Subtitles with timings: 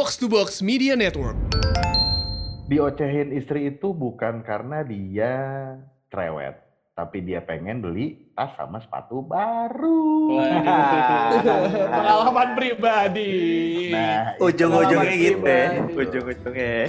[0.00, 1.36] Box to Box Media Network.
[2.72, 5.36] Diocehin istri itu bukan karena dia
[6.08, 6.56] cerewet,
[6.96, 10.40] tapi dia pengen beli tas sama sepatu baru.
[11.84, 13.92] Pengalaman pribadi.
[13.92, 15.68] Nah, Ujung-ujungnya gitu ya.
[15.92, 16.80] Ujung-ujungnya.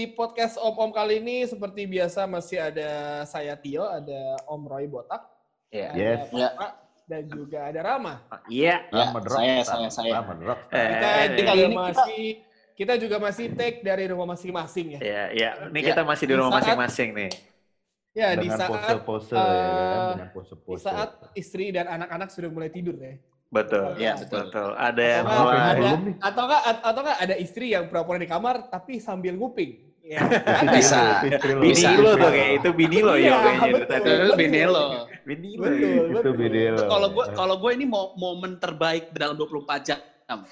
[0.00, 2.90] Di podcast Om Om kali ini seperti biasa masih ada
[3.28, 5.28] saya Tio, ada Om Roy Botak,
[5.68, 5.92] Iya.
[5.92, 6.56] ada Yes.
[6.56, 6.72] Pak,
[7.04, 8.14] dan juga ada Rama.
[8.48, 8.80] Iya.
[8.88, 10.12] Ya, Rama Rock saya, saya, saya.
[10.16, 10.58] Rama Star.
[10.72, 12.24] Eh, Kita eh, juga kali ini kita- masih
[12.72, 15.00] kita juga masih take dari rumah masing-masing ya.
[15.04, 15.50] Iya, iya.
[15.68, 15.88] Ini Ya.
[15.92, 17.30] kita masih di Di rumah masing-masing nih.
[18.10, 20.80] Ya di dengan saat pose-pose ya kan, eh, dengan di pose-pose.
[20.82, 23.20] saat istri dan anak-anak sudah mulai tidur ya.
[23.52, 24.00] Betul.
[24.00, 24.48] Iya, betul.
[24.48, 24.70] Betul.
[24.80, 26.14] Ada yang Atau mulai- nggak ada, Belum nih.
[26.24, 29.89] atau nggak atau nggak ada istri yang pura-pura di kamar tapi sambil nguping.
[30.10, 30.26] Ya.
[30.74, 31.22] Bisa.
[31.22, 31.60] Istri lo.
[31.62, 31.94] Bini Bisa.
[31.94, 33.90] lo tuh kayak itu bini lo ya Iya, kayaknya itu betul.
[33.94, 34.10] tadi.
[34.10, 34.84] Itu bini lo.
[35.22, 35.62] Bini lo.
[35.62, 36.04] Betul.
[36.18, 36.82] Itu bini lo.
[36.90, 40.02] Kalau gue kalau gue ini mau momen terbaik dalam 24 jam.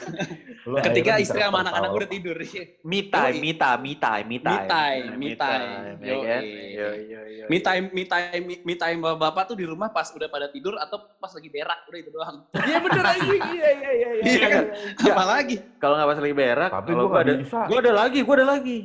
[0.70, 2.36] Lo Ketika istri sama anak-anak udah tidur.
[2.82, 4.50] Me time, me time, me time, me time.
[4.50, 5.98] Me time, me time.
[6.02, 6.42] Yoi.
[6.74, 7.44] Yo, yo, yo.
[7.46, 10.98] Me time, me time, me time bapak-bapak tuh di rumah pas udah pada tidur atau
[11.22, 12.36] pas lagi berak udah itu doang.
[12.66, 13.42] Iya bener anjing.
[13.56, 14.24] Iya iya iya iya.
[14.26, 14.64] Iya kan?
[14.98, 15.12] iya.
[15.14, 17.34] Apalagi Kalau nggak pas lagi berak, Tapi kalau gue ada,
[17.70, 18.78] gua ada lagi, gua ada lagi.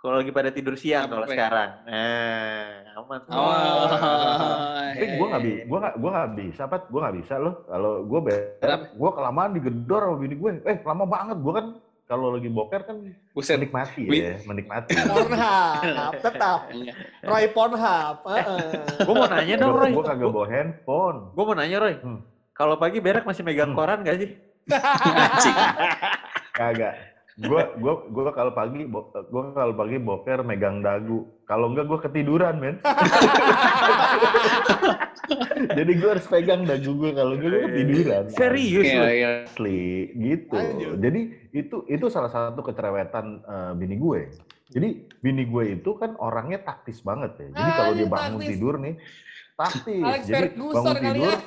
[0.00, 1.84] Kalau lagi pada tidur siang kalau sekarang.
[1.84, 3.20] Nah, aman.
[3.28, 3.84] Oh,
[4.96, 6.82] Tapi gue gak bisa, gue gak, gue gak bisa, Pat.
[6.88, 7.54] Gue gak bisa loh.
[7.68, 10.50] Kalau gue berak, gue kelamaan digedor sama bini gue.
[10.64, 11.36] Eh, lama banget.
[11.44, 11.66] Gue kan
[12.08, 12.96] kalau lagi boker kan
[13.30, 13.60] Buset.
[13.60, 14.96] Menikmati ya, menikmati.
[14.98, 16.60] Pornhub tetap.
[16.72, 16.92] Iya.
[17.22, 18.16] Roy Pornhub.
[18.24, 18.68] heeh.
[19.04, 19.90] Gue mau nanya dong, Roy.
[19.92, 21.18] Gue kagak bawa handphone.
[21.36, 21.94] Gue mau nanya, Roy.
[22.00, 22.24] Hmm.
[22.50, 23.78] Kalau pagi berak masih megang Hmm.
[23.78, 24.30] koran gak sih?
[26.50, 26.94] Kagak.
[27.40, 31.24] Gue gue gue kalau pagi gue kalau pagi boker megang dagu.
[31.48, 32.76] Kalau enggak gue ketiduran, men.
[35.78, 38.24] Jadi gue harus pegang dagu gue kalau enggak gue ketiduran.
[38.36, 39.04] Serius lu?
[39.08, 39.48] iya.
[39.48, 40.52] asli gitu.
[40.52, 41.00] Lanjut.
[41.00, 41.20] Jadi
[41.56, 44.36] itu itu salah satu kecerewetan eh, bini gue.
[44.70, 44.88] Jadi
[45.24, 47.48] bini gue itu kan orangnya taktis banget ya.
[47.56, 48.52] Jadi kalau dia bangun taktis.
[48.52, 48.94] tidur nih
[49.56, 50.04] taktis.
[50.04, 51.40] Alex Jadi Ferguson bangun kali tidur, ya.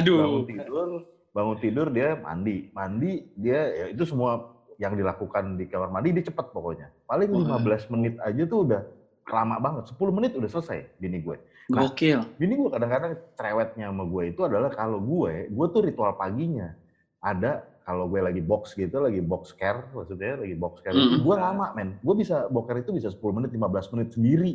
[0.00, 0.20] Aduh.
[0.24, 0.88] bangun tidur,
[1.36, 6.24] bangun tidur dia mandi, mandi dia ya itu semua yang dilakukan di kamar mandi dia
[6.28, 6.92] cepet pokoknya.
[7.08, 7.60] Paling Wah.
[7.60, 8.82] 15 menit aja tuh udah
[9.26, 9.84] lama banget.
[9.96, 11.36] 10 menit udah selesai bini gue.
[11.66, 12.22] Nah, Gokil.
[12.38, 16.76] Bini gue kadang-kadang cerewetnya sama gue itu adalah kalau gue, gue tuh ritual paginya.
[17.18, 21.22] Ada kalau gue lagi box gitu, lagi box care, maksudnya lagi box care itu, Mm.
[21.22, 21.98] gue lama men.
[22.02, 24.52] Gue bisa boker itu bisa 10 menit, 15 menit sendiri.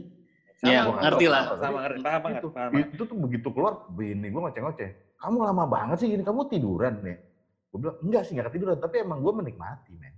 [0.62, 1.58] Iya, ngerti lah.
[1.58, 2.50] Sama ngerti, paham banget, itu,
[2.96, 4.90] itu tuh begitu keluar, bini gue ngoceh-ngoceh.
[5.18, 7.18] Kamu lama banget sih gini, kamu tiduran nih.
[7.72, 8.78] Gue bilang, enggak sih, enggak ketiduran.
[8.78, 10.12] Tapi emang gue menikmati, men.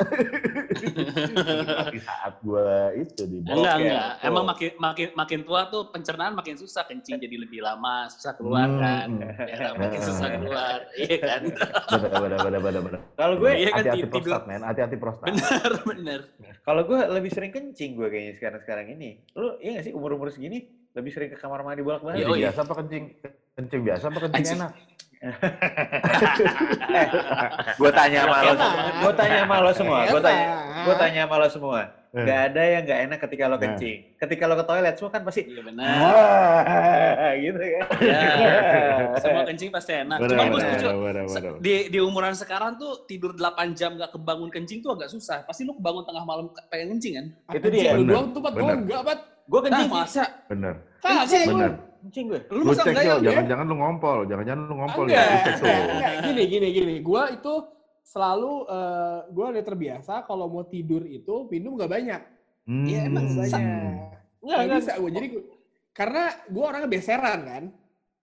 [0.00, 3.52] menikmati saat gue itu di box.
[3.52, 4.08] Enggak, enggak.
[4.14, 4.24] betul.
[4.24, 8.64] Emang makin makin makin tua tuh pencernaan makin susah, kencing jadi lebih lama, susah keluar
[8.64, 9.08] Hmm, kan.
[9.12, 9.44] hmm.
[9.44, 10.78] Ya, makin susah keluar.
[10.96, 11.40] Iya kan?
[11.90, 13.00] Bener, bener, bener, bener, bener.
[13.12, 14.62] Kalau gue, Iya kan, hati-hati prostat, men.
[14.62, 15.26] Hati-hati prostat.
[15.28, 16.20] Bener, bener.
[16.62, 19.20] kalau gue lebih sering kencing gue kayaknya sekarang-sekarang ini.
[19.34, 22.16] Lu iya gak sih umur-umur segini lebih sering ke kamar mandi bolak-balik?
[22.16, 22.48] Iya, Kencing iya.
[22.48, 23.04] biasa apa kencing?
[23.52, 24.58] Kencing biasa apa kencing Anjing.
[24.58, 24.72] enak?
[27.76, 28.70] Gue tanya sama lo, Enak.
[28.98, 30.46] gue tanya sama lo semua, gue tanya,
[30.80, 31.80] gue tanya sama lo semua.
[32.10, 32.26] Eh.
[32.26, 33.62] Gak ada yang gak enak ketika lo Nah.
[33.62, 34.18] kencing.
[34.18, 35.86] Ketika lo ke toilet semua kan pasti Iya benar.
[35.86, 37.86] wah gitu kan.
[38.02, 38.20] Ya,
[39.22, 40.18] semua kencing pasti enak.
[40.18, 40.88] Cuma gue setuju.
[41.62, 45.46] Di, di umuran sekarang tuh tidur 8 jam gak kebangun kencing tuh agak susah.
[45.46, 47.26] Pasti lu kebangun tengah malam pengen kencing kan?
[47.54, 47.94] Itu dia.
[47.94, 48.52] Lu doang tuh, Pat.
[48.54, 49.18] Gue enggak, Pat.
[49.46, 50.24] Gue Nah, kencing masa?
[50.48, 51.46] Bener, Kagak.
[51.46, 51.72] bener.
[52.00, 52.40] Kencing gue.
[52.48, 53.16] Lu masa cek enggak ya?
[53.22, 55.12] jangan-jangan lu ngompol, jangan-jangan lu ngompol ya.
[55.12, 56.12] Enggak, enggak, enggak.
[56.24, 56.94] Gini, gini, gini.
[57.00, 57.54] Gue itu
[58.02, 62.22] selalu, eh gue udah terbiasa kalau mau tidur itu minum nggak banyak.
[62.64, 62.86] Hmm.
[62.86, 63.94] Iya, emang Nggak Sa- banyak.
[64.40, 65.10] Nggak, nggak bisa gue.
[65.10, 65.46] Jadi gua-
[65.90, 67.64] karena gue orangnya beseran kan.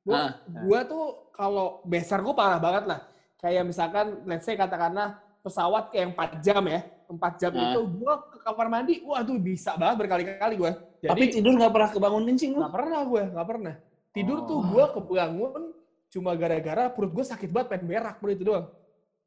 [0.01, 0.31] Gue Ah.
[0.63, 2.99] gua tuh kalau beser gue parah banget lah.
[3.37, 6.81] Kayak misalkan, let's say katakanlah pesawat yang 4 jam ya.
[7.07, 7.71] 4 jam Ah.
[7.71, 10.71] itu gue ke kamar mandi, wah tuh bisa banget berkali-kali gue.
[10.99, 12.59] Jadi Tapi tidur gak pernah kebangun kencing lu?
[12.59, 13.75] nggak pernah gue, nggak pernah.
[14.11, 14.63] Tidur tuh Oh.
[14.65, 15.61] gue kebangun
[16.07, 18.67] cuma gara-gara perut gue sakit banget pengen berak udah itu doang.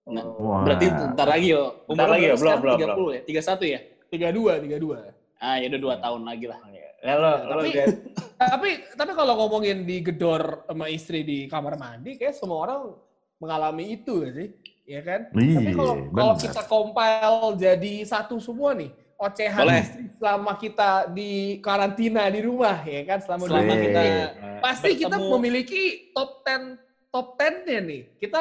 [0.07, 0.65] Nah, Wah.
[0.65, 1.63] Berarti bentar lagi yo.
[1.85, 3.21] Bentar lagi yo, belum, belum, 30 ya?
[3.23, 3.81] 31 ya?
[4.11, 5.01] 32, 32.
[5.39, 6.59] Ah, ya udah 2 tahun lagi lah.
[7.01, 7.95] Ya lo, lo Tapi- guys.
[8.53, 12.93] tapi tapi kalau ngomongin digedor sama istri di kamar mandi, kayak semua orang
[13.39, 14.49] mengalami itu gak sih?
[14.91, 15.21] Ya kan?
[15.33, 19.81] Iya, Tapi kalau kalau kita compile jadi satu semua nih, ocehan Boleh.
[19.81, 23.19] istri selama kita di karantina di rumah, ya kan?
[23.21, 23.79] Selama, di Selama rumah.
[23.81, 24.27] kita Iya.
[24.59, 26.63] pasti kita bertemu- memiliki top 10
[27.09, 28.03] top 10-nya nih.
[28.17, 28.41] Kita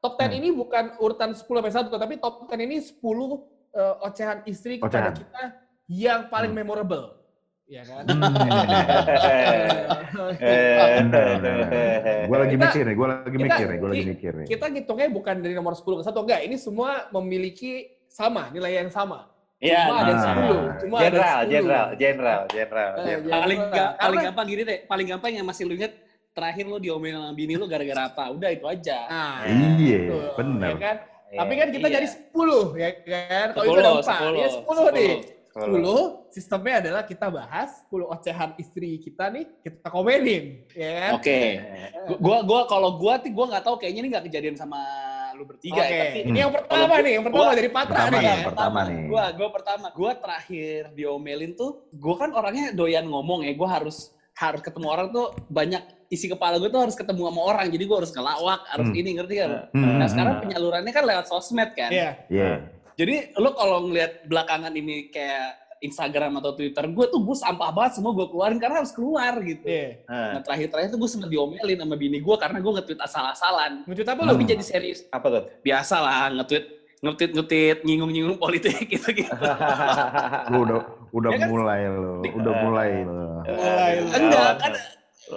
[0.00, 0.38] top 10 Hmm.
[0.40, 5.10] ini bukan urutan 10 sampai 1, tapi top 10 ini 10 eh, ocehan istri kepada
[5.10, 5.14] Ocehan.
[5.18, 5.42] kita
[5.88, 6.58] yang paling Hmm.
[6.58, 7.06] memorable.
[7.64, 8.04] Ya kan?
[10.36, 14.46] Eh, Gue lagi mikir nih, gue lagi mikir nih, gue lagi ki- mikir nih.
[14.46, 17.72] kita ngitungnya bukan dari nomor 10 ke 1 enggak, ini semua memiliki
[18.06, 19.32] sama, nilai yang sama.
[19.58, 20.20] Iya, Cuma ada nah.
[20.20, 21.48] 10, cuma ada General, 10.
[21.48, 22.90] general, general, general.
[22.92, 23.32] Eh, general.
[23.40, 25.92] Paling ga- paling gampang gini deh, paling gampang yang masih lu inget
[26.30, 28.28] terakhir lu diomelin sama bini lu gara-gara apa?
[28.28, 28.98] Udah itu aja.
[29.08, 29.40] Nah,
[29.78, 29.98] Iya,
[30.36, 30.68] benar.
[30.68, 30.96] ya kan?
[31.34, 31.94] Tapi kan kita Iya.
[31.96, 33.46] jadi 10, ya kan?
[33.50, 35.12] Kalau itu ada 4, ya 10 nih.
[35.56, 35.78] 10,
[36.28, 41.10] sistemnya adalah kita bahas 10 ocehan istri kita nih, kita komenin, ya kan?
[41.14, 41.38] Oke.
[42.04, 44.82] Gu- Gua gua kalau gua tuh gua nggak tahu kayaknya ini nggak kejadian sama
[45.32, 47.86] lu bertiga Oke, ya, tapi ini yang pertama Kalau nih, yang pertama gua- dari Patra
[47.88, 48.18] pertama nih.
[48.20, 48.30] ya.
[48.32, 48.96] yang pertama nih.
[49.04, 54.10] Gua gua pertama, gua terakhir diomelin tuh, gua kan orangnya doyan ngomong ya, gua harus
[54.34, 55.78] harus ketemu orang tuh banyak
[56.08, 58.94] isi kepala gue tuh harus ketemu sama orang, jadi gua harus ngelawak, harus Hmm.
[58.96, 59.50] ini ngerti kan?
[59.70, 60.42] Hmm, Nah sekarang hmm.
[60.44, 61.86] penyalurannya kan lewat sosmed kan.
[61.88, 62.10] Iya.
[62.28, 62.50] Iya.
[62.94, 68.00] Jadi lo kalau ngeliat belakangan ini kayak Instagram atau Twitter gue tuh gue sampah banget
[68.00, 69.60] semua gue keluarin karena harus keluar gitu.
[69.62, 70.00] Iya.
[70.08, 73.72] Nah terakhir-terakhir tuh gue sempet diomelin sama bini gue karena gue nge-tweet asal-asalan.
[73.84, 74.30] Ngecut apa lu?
[74.32, 75.04] Tapi jadi serius.
[75.10, 75.42] Apa tuh?
[75.60, 76.64] Biasa lah nge-tweet,
[77.02, 79.28] nge-tweet, nge-tweet, nyinggung-nyinggung politik gitu-gitu.
[80.48, 80.78] Lu udah
[81.12, 81.48] udah Ya kan?
[81.50, 83.24] mulai lo, udah mulai lo.
[83.44, 84.08] Mulai lu.
[84.08, 84.72] Enggak, kan,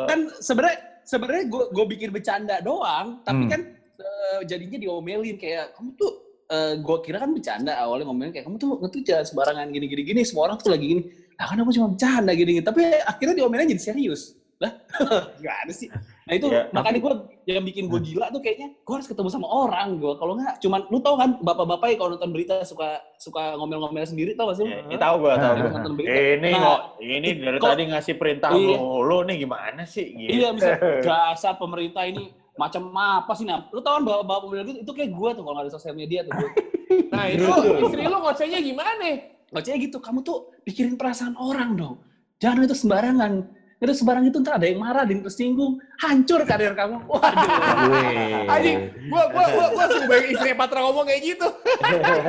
[0.08, 3.52] kan sebenarnya sebenarnya gue gue bikin bercanda doang, tapi Hmm.
[3.52, 3.62] kan
[3.98, 6.14] eh, jadinya diomelin kayak kamu tuh
[6.50, 10.48] gue kira kan bercanda awalnya ngomelin kayak kamu tuh nge-tweet jangan sembarangan gini-gini gini semua
[10.48, 11.02] orang tuh lagi gini.
[11.36, 14.34] Nah kan aku cuma bercanda gini-gini, tapi akhirnya diomelin jadi serius.
[14.58, 14.74] Lah,
[15.46, 15.86] gak ada sih.
[16.26, 17.14] Nah itu Ya, makanya gue
[17.46, 20.18] yang bikin gue gila tuh kayaknya gue harus ketemu sama orang gue.
[20.18, 24.34] Kalau nggak, cuman lu tau kan bapak-bapak yang kalau nonton berita suka suka ngomel-ngomel sendiri
[24.34, 24.66] tau gak sih?
[24.66, 25.70] Ya, ini tahu gua, tahu gua.
[25.78, 26.10] Nonton berita.
[26.10, 28.78] Ini Nah, kok, ini dari kok- tadi ngasih perintah Iya.
[28.82, 30.06] mulu nih gimana sih?
[30.10, 30.32] Gitu.
[30.42, 33.70] Iya, misalnya dasar pemerintah ini macam apa sih nah?
[33.70, 36.26] Lu tau kan bapak-bapak pemuda gitu, itu kayak gue tuh kalau nggak ada sosial media
[36.26, 36.34] tuh.
[36.88, 37.44] Nah, itu
[37.84, 39.20] istri lu ngocehnya gimana?
[39.52, 42.00] Ngocehnya gitu, kamu tuh pikirin perasaan orang dong.
[42.40, 43.34] Jangan itu sembarangan.
[43.78, 46.98] Itu sembarangan itu ntar ada yang marah, ada yang tersinggung, hancur karir kamu.
[47.06, 48.50] Waduh.
[48.50, 51.48] Anjing, gua gua gua gua suka bayangin istri Patra ngomong kayak gitu.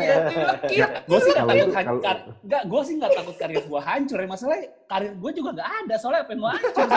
[1.09, 4.19] gue sih nggak Kalau- takut, kalau- kar- nggak, gue sih nggak takut karir gue hancur.
[4.19, 5.95] Ya masalahnya karir gue juga nggak ada.
[5.97, 6.87] Soalnya apa yang mau hancur?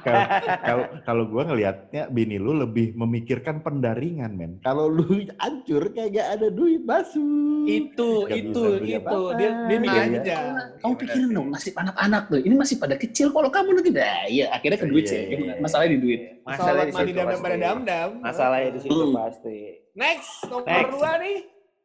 [0.00, 0.24] Kalau
[0.64, 4.56] kalau kalau gue ngelihatnya bini lu lebih memikirkan pendaringan men.
[4.64, 5.04] Kalau lu
[5.36, 7.68] hancur kayak gak ada duit masuk.
[7.68, 8.96] itu, Nggak itu, itu.
[8.96, 9.36] apa-apa.
[9.36, 10.16] Dia, dia mikir, Iya.
[10.16, 10.36] Aja.
[10.80, 12.40] kamu pikirin dong nasib anak-anak tuh.
[12.40, 13.26] Ini masih pada kecil.
[13.28, 15.22] Kalau kamu nanti dah, iya akhirnya ke duit Iya, sih.
[15.26, 15.54] iya, iya.
[15.58, 16.20] Masalahnya di duit.
[16.40, 17.58] Masalahnya di situ dam pada pasti.
[17.60, 18.08] dam-dam.
[18.22, 19.12] Masalahnya di situ Hmm.
[19.12, 19.58] pasti.
[19.90, 20.90] Next, nomor Next.
[20.94, 21.36] dua nih.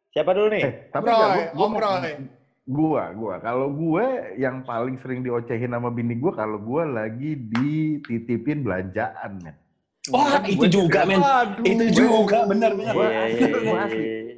[0.08, 0.64] Siapa dulu nih?
[0.64, 2.14] Eh, tapi Roy, nggak, gua, gua, Roy.
[2.66, 3.36] gua, gua.
[3.38, 4.06] Kalau gue
[4.38, 9.56] yang paling sering diocehin sama bini gue kalau gue lagi dititipin belanjaan men.
[10.08, 11.18] Wah, Kan itu juga, men.
[11.66, 12.94] Itu juga, benar-benar.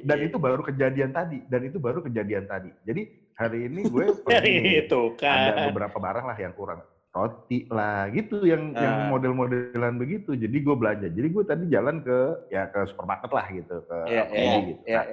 [0.00, 1.44] Dan itu baru kejadian tadi.
[1.44, 2.72] Dan itu baru kejadian tadi.
[2.82, 5.66] Jadi hari ini gue pergi itu ada kan.
[5.70, 9.08] beberapa barang lah yang kurang roti lah gitu yang yang Ah.
[9.08, 10.34] model-modelan begitu.
[10.34, 11.06] Jadi gue belanja.
[11.06, 12.18] Jadi gue tadi jalan ke
[12.48, 14.82] ya ke supermarket lah gitu ke Iya, Aldi iya, gitu.
[14.84, 15.04] iya, Nah,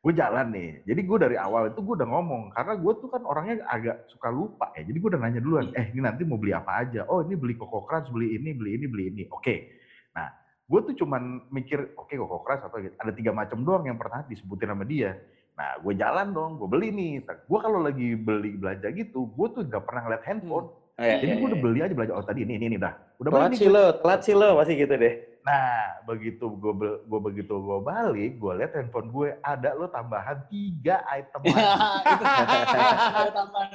[0.00, 0.70] gue jalan nih.
[0.84, 4.28] Jadi gue dari awal itu gue udah ngomong karena gue tuh kan orangnya agak suka
[4.28, 4.84] lupa ya.
[4.84, 7.08] Jadi gue udah nanya duluan eh ini nanti mau beli apa aja?
[7.08, 9.22] Oh ini beli koko crunch beli ini beli ini beli ini.
[9.28, 9.74] Oke.
[10.12, 10.28] Nah
[10.64, 12.94] gue tuh cuman mikir oke koko crunch atau gitu.
[12.94, 15.12] Ada tiga macam doang yang pernah disebutin sama dia
[15.54, 19.62] nah gue jalan dong gue beli nih gue kalau lagi beli belanja gitu gue tuh
[19.64, 21.66] gak pernah ngeliat handphone Oh, iya, jadi iya, gue udah iya.
[21.66, 24.20] beli aja belanja oh tadi ini ini, ini dah udah Telat beli sih lo, telat
[24.22, 25.14] sih lo, pasti gitu deh.
[25.42, 25.66] nah
[26.06, 31.40] begitu gue gue begitu gue balik gue lihat handphone gue ada lo tambahan tiga item
[31.44, 31.66] lagi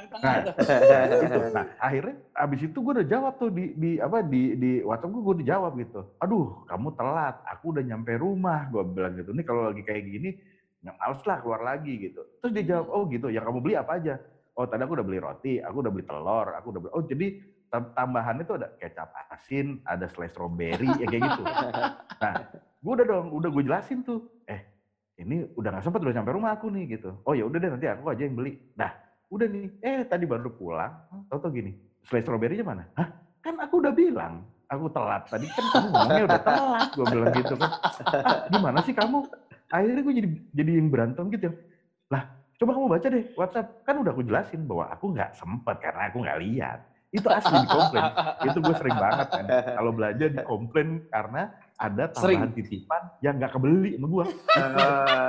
[0.00, 0.54] itu Nah, tuh.
[1.20, 1.38] gitu.
[1.52, 5.22] Nah, akhirnya abis itu gue udah jawab tuh di di apa di di WhatsApp gue
[5.22, 6.00] gue udah jawab gitu.
[6.18, 7.36] Aduh, kamu telat.
[7.52, 8.66] Aku udah nyampe rumah.
[8.68, 9.30] Gue bilang gitu.
[9.30, 10.40] Nih kalau lagi kayak gini,
[10.80, 12.20] nggak males lah keluar lagi gitu.
[12.40, 13.28] Terus dia jawab, oh gitu.
[13.28, 14.14] Yang kamu beli apa aja?
[14.56, 16.92] Oh tadi aku udah beli roti, aku udah beli telur, aku udah beli.
[16.96, 17.26] Oh jadi
[17.70, 21.42] tam- tambahannya tuh ada kecap asin, ada selai strawberry, ya kayak gitu.
[22.20, 24.20] Nah, gue udah dong, udah gue jelasin tuh.
[24.48, 24.60] Eh,
[25.20, 27.16] ini udah nggak sempet udah sampai rumah aku nih gitu.
[27.24, 28.56] Oh ya udah deh nanti aku aja yang beli.
[28.74, 28.90] Nah,
[29.30, 29.68] udah nih.
[29.80, 30.96] Eh tadi baru pulang,
[31.30, 31.70] tau tau gini.
[32.04, 32.84] Selai strawberry-nya mana?
[32.96, 33.08] Hah?
[33.40, 35.24] Kan aku udah bilang, aku telat.
[35.28, 37.70] Tadi kan kamu ngomongnya udah telat, gue bilang gitu kan.
[38.52, 39.18] Gimana sih kamu?
[39.70, 41.54] Akhirnya gue jadi jadiin berantem gitu ya.
[42.10, 42.22] Lah,
[42.58, 43.66] coba kamu baca deh WhatsApp.
[43.86, 46.78] Kan udah aku jelasin bahwa aku nggak sempet karena aku nggak lihat.
[47.10, 48.06] Itu asli dikomplain.
[48.46, 49.44] Itu gue sering banget kan.
[49.48, 51.42] Kalau belanja dikomplain karena
[51.74, 52.38] ada Sering.
[52.44, 54.24] tambahan titipan yang nggak kebeli sama gua.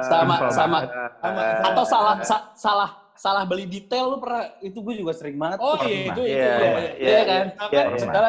[0.05, 0.77] Sama sama
[1.23, 2.89] Sama- atau salah sa- salah
[3.21, 5.61] salah beli detail lu pernah itu gue juga sering banget.
[5.61, 5.85] Oh tuh.
[5.85, 6.33] iya itu itu.
[6.33, 6.89] Iya, iya, iya, iya.
[6.97, 7.45] Iya kan?
[7.53, 7.81] Nah, Iya,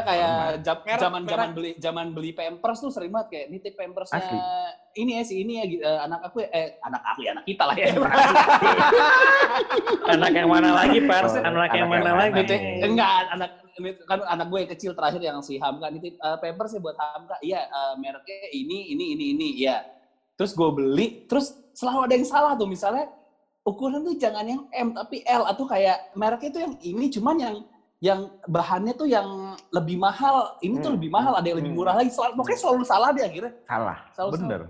[0.04, 4.36] kayak zaman zaman beli zaman beli pampers tuh sering banget kayak nitip pampersnya Asli.
[5.00, 7.64] ini ya si ini ya eh, anak aku ya, eh anak aku ya anak kita
[7.64, 7.88] lah ya.
[10.12, 11.20] Anak yang mana lagi, Pak?
[11.24, 12.32] Oh, Anak yang anak mana yang lagi?
[12.32, 12.40] mana?
[12.44, 16.36] Nitip, enggak anak ini- kan anak gue yang kecil terakhir yang si Hamka nitip eh,
[16.36, 17.36] pampers ya buat Hamka.
[17.40, 19.80] Iya eh, mereknya ini ini ini ini ya.
[20.36, 23.08] Terus gue beli, terus selalu ada yang salah tuh misalnya
[23.62, 27.56] ukuran tuh jangan yang M tapi L atau kayak mereknya tuh yang ini cuman yang
[28.02, 30.98] yang bahannya tuh yang lebih mahal, ini tuh Hmm.
[30.98, 32.10] lebih mahal, ada yang lebih murah lagi.
[32.10, 33.52] Selalu, pokoknya selalu salah deh akhirnya.
[33.62, 34.60] Salah, Selalu bener.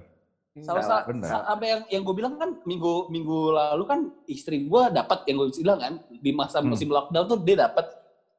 [0.52, 1.02] Selalu Salah, salah.
[1.08, 1.28] bener.
[1.32, 5.48] Sampai yang yang gue bilang kan minggu minggu lalu kan istri gue dapat yang gue
[5.56, 6.68] bilang kan di masa Hmm.
[6.68, 7.88] musim lockdown tuh dia dapat.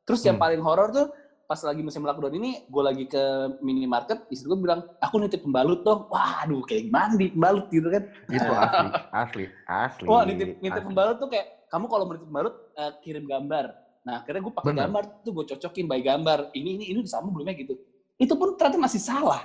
[0.05, 0.45] Terus yang Hmm.
[0.45, 1.07] paling horor tuh
[1.43, 3.23] pas lagi musim lockdown ini gue lagi ke
[3.59, 6.07] minimarket istri gue bilang aku nitip pembalut dong.
[6.07, 8.03] Waduh kayak gimana di pembalut gitu kan.
[8.31, 10.07] Itu asli, asli, asli.
[10.07, 10.87] Wah nitip nitip asli.
[10.87, 13.65] pembalut tuh kayak kamu kalau mau nitip pembalut eh, kirim gambar.
[14.03, 16.39] Nah akhirnya gue pakai gambar tuh gue cocokin by gambar.
[16.55, 17.75] Ini ini ini sama belumnya gitu.
[18.15, 19.43] Itu pun ternyata masih salah.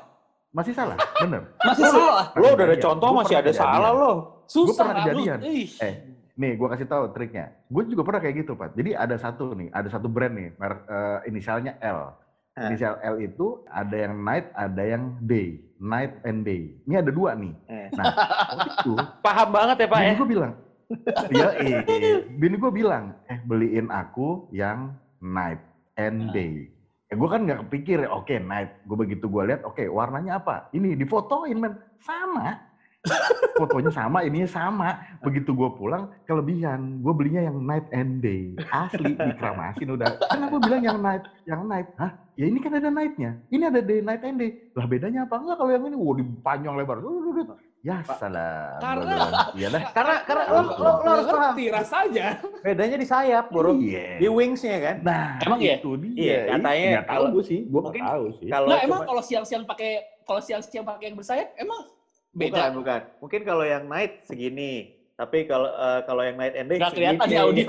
[0.49, 1.45] Masih salah, bener.
[1.61, 2.33] Masih salah.
[2.33, 2.87] Lo udah ada Kejadian.
[2.89, 4.13] contoh Gua masih pernah ada salah lo.
[4.49, 5.21] Susah pernah Ram, lu.
[5.21, 5.39] kejadian.
[5.85, 5.95] Eh,
[6.39, 7.51] Nih, gua kasih tahu triknya.
[7.67, 8.79] Gue juga pernah kayak gitu, Pak.
[8.79, 12.15] Jadi ada satu nih, ada satu brand nih, merek eh, inisialnya L.
[12.59, 15.63] Inisial L itu ada yang night, ada yang day.
[15.79, 16.79] Night and day.
[16.87, 17.55] Ini ada dua nih.
[17.71, 17.87] Eh.
[17.95, 18.05] Nah,
[18.55, 18.93] waktu itu
[19.27, 20.07] Paham banget ya, Pak ya?
[20.07, 20.53] bini gue bilang,
[21.31, 21.79] ya eh,
[22.27, 25.63] bini gue bilang, eh beliin aku yang night
[25.99, 26.67] and day.
[27.11, 28.79] Eh gue kan nggak kepikir, oke night.
[28.87, 30.71] Gue begitu gue lihat, oke warnanya apa?
[30.75, 32.68] Ini difotoin men, sama.
[33.55, 34.89] Fotonya sama, ininya sama.
[35.21, 36.99] Begitu gue pulang, kelebihan.
[37.01, 38.55] Gue belinya yang night and day.
[38.69, 40.19] Asli, dikeramasin udah.
[40.21, 41.89] Kan aku bilang yang night, yang night.
[41.95, 42.15] Hah?
[42.35, 43.39] Ya ini kan ada nightnya.
[43.49, 44.51] Ini ada day, night and day.
[44.75, 45.35] Lah bedanya apa?
[45.37, 46.99] Enggak kalau yang ini, wah dipanjang lebar.
[47.79, 48.75] Ya salah.
[48.79, 49.83] Karena- Iya dah.
[49.91, 51.39] Karena karena lo, Lo, lo, harus paham.
[51.41, 52.27] ngerti rasanya.
[52.61, 53.79] Bedanya di sayap, Bro.
[53.79, 54.19] Iya.
[54.19, 54.97] Di wingsnya kan.
[55.01, 55.79] Nah, Emang ya?
[55.79, 56.15] itu dia.
[56.15, 58.47] Iya, katanya Nggak tahu kalau- gue sih, gue nggak tahu sih.
[58.51, 59.91] Kalau emang kalau siang-siang pakai
[60.23, 61.81] kalau siang-siang pakai yang bersayap emang
[62.39, 62.63] beda.
[62.71, 63.01] bukan.
[63.19, 64.95] Mungkin kalau yang night segini.
[65.19, 67.35] Tapi kalau eh, kalau yang night and day Nggak kelihatan segini.
[67.35, 67.69] di audio.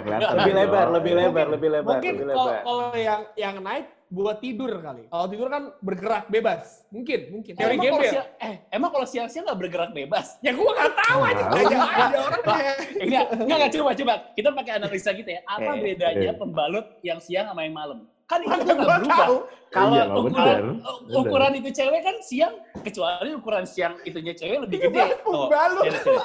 [0.00, 2.62] Nggak lebih lebar, lebih lebar, lebih lebar, Mungkin lebih kalau lebar.
[2.64, 5.04] kalau yang yang night buat tidur kali.
[5.10, 6.86] Kalau tidur kan bergerak bebas.
[6.94, 7.52] Mungkin, mungkin.
[7.52, 8.12] Eh, Teori emang kalau gembel.
[8.14, 10.26] siang, eh, emang kalau siang-siang nggak bergerak bebas?
[10.40, 11.44] Ya gua nggak tahu aja.
[11.50, 12.56] Aja aja orangnya.
[12.96, 14.14] Enggak, enggak, enggak, coba, coba.
[14.32, 15.40] Kita pakai analisa gitu ya.
[15.44, 17.98] Apa bedanya pembalut yang siang sama yang malam?
[18.26, 19.18] Kan itu Mana kan nggak gua berubah.
[19.22, 19.36] tahu.
[19.66, 20.62] Kalau Iya ukuran, bener.
[21.12, 25.04] ukuran itu cewek kan siang, kecuali ukuran siang itunya cewek lebih gede.
[25.22, 26.16] Oh, sini, sini.
[26.16, 26.22] Kalau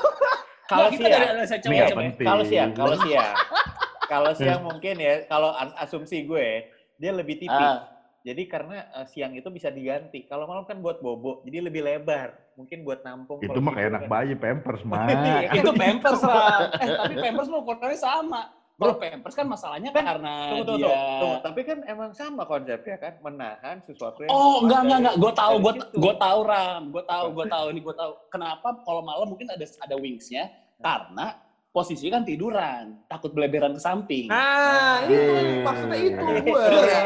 [0.63, 1.81] Kalau kita dari siang, analisa cowok coba.
[1.83, 1.95] ya.
[1.99, 2.25] penting.
[2.25, 3.33] kalau siang, kalau siang,
[4.13, 6.47] kalau siang mungkin ya, kalau asumsi gue
[6.95, 7.51] dia lebih tipis.
[7.51, 7.89] Ah.
[8.21, 10.23] Jadi karena eh, siang itu bisa diganti.
[10.23, 12.37] Kalau malam kan buat bobo, jadi lebih lebar.
[12.53, 13.41] Mungkin buat nampung.
[13.41, 14.09] Itu mah kayak tidur anak kan.
[14.11, 15.05] bayi, pampers mah.
[15.09, 16.69] Iya, itu pampers lah.
[16.77, 18.41] Eh, tapi pampers mah ukurannya sama.
[18.81, 20.89] Kalau pampers kan masalahnya Kan, karena Tunggu, tunggu, dia...
[20.89, 21.37] tunggu, tunggu.
[21.45, 24.33] Tapi kan emang sama konsepnya kan, menahan sesuatu yang.
[24.33, 27.79] Oh enggak enggak enggak, gue tahu, gue gue tahu ram, gue tahu, gue tahu ini
[27.79, 28.11] gue tahu.
[28.27, 30.49] Kenapa kalau malam mungkin ada ada wingsnya?
[30.81, 31.37] Karena
[31.71, 34.27] posisinya kan tiduran, takut beleberan ke samping.
[34.27, 36.63] Nah, itu maksudnya itu gua.
[36.67, 37.01] Iya,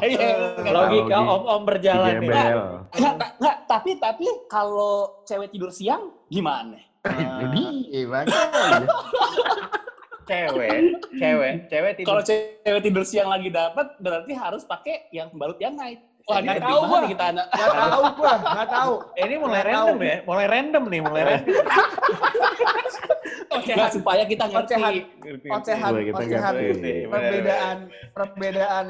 [0.00, 0.28] iya.
[0.72, 2.30] Logika Logi- om-om berjalan nih.
[2.30, 2.60] Gembel.
[2.96, 6.78] Enggak, enggak, tapi tapi kalau cewek tidur siang gimana?
[7.40, 8.88] Itu dia, makanya.
[10.30, 10.70] Cewek,
[11.20, 12.06] cewek, cewek tidur.
[12.06, 15.98] Kalau cewek tidur siang lagi dapat, berarti harus pakai yang pembalut yang night.
[16.30, 16.98] Wah, Nggak tahu gua.
[17.10, 17.46] kita anak.
[17.50, 18.92] Nggak tahu gua, nggak tahu.
[19.18, 20.06] Eh, ini mulai Nggak random tahu.
[20.06, 21.54] ya, mulai random nih, mulai random.
[23.50, 24.74] Nggak, supaya kita ngerti.
[24.78, 24.94] Ocehan,
[25.50, 26.52] ocehan, ocehan.
[26.54, 27.76] Bener, Perbedaan,
[28.14, 28.86] perbedaan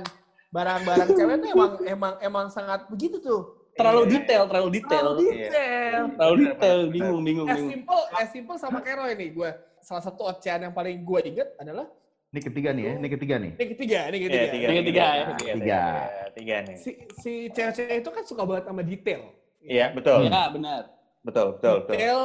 [0.51, 3.60] barang-barang cewek itu emang emang emang sangat begitu tuh.
[3.81, 5.05] Terlalu detail, terlalu detail.
[5.09, 6.01] Terlalu detail.
[6.11, 7.73] Terlalu Bener, detail, bingung, bingung, As bingung.
[7.73, 9.51] simple, as simple sama Kero ini gue.
[9.81, 11.89] Salah satu ocehan yang paling gue inget adalah
[12.31, 13.53] Ini ketiga nih ya, ini ketiga nih.
[13.53, 14.47] ini ketiga, ini Iya, ketiga.
[14.47, 15.25] tiga, Yang ketiga, ya.
[15.27, 15.83] tiga, Tiga.
[16.31, 16.77] tiga nih.
[16.77, 19.23] Si si cewek-cewek itu kan suka banget sama detail.
[19.59, 20.83] Iya, betul, Ya, benar.
[21.21, 21.91] betul, betul, betul.
[21.91, 22.21] Detail,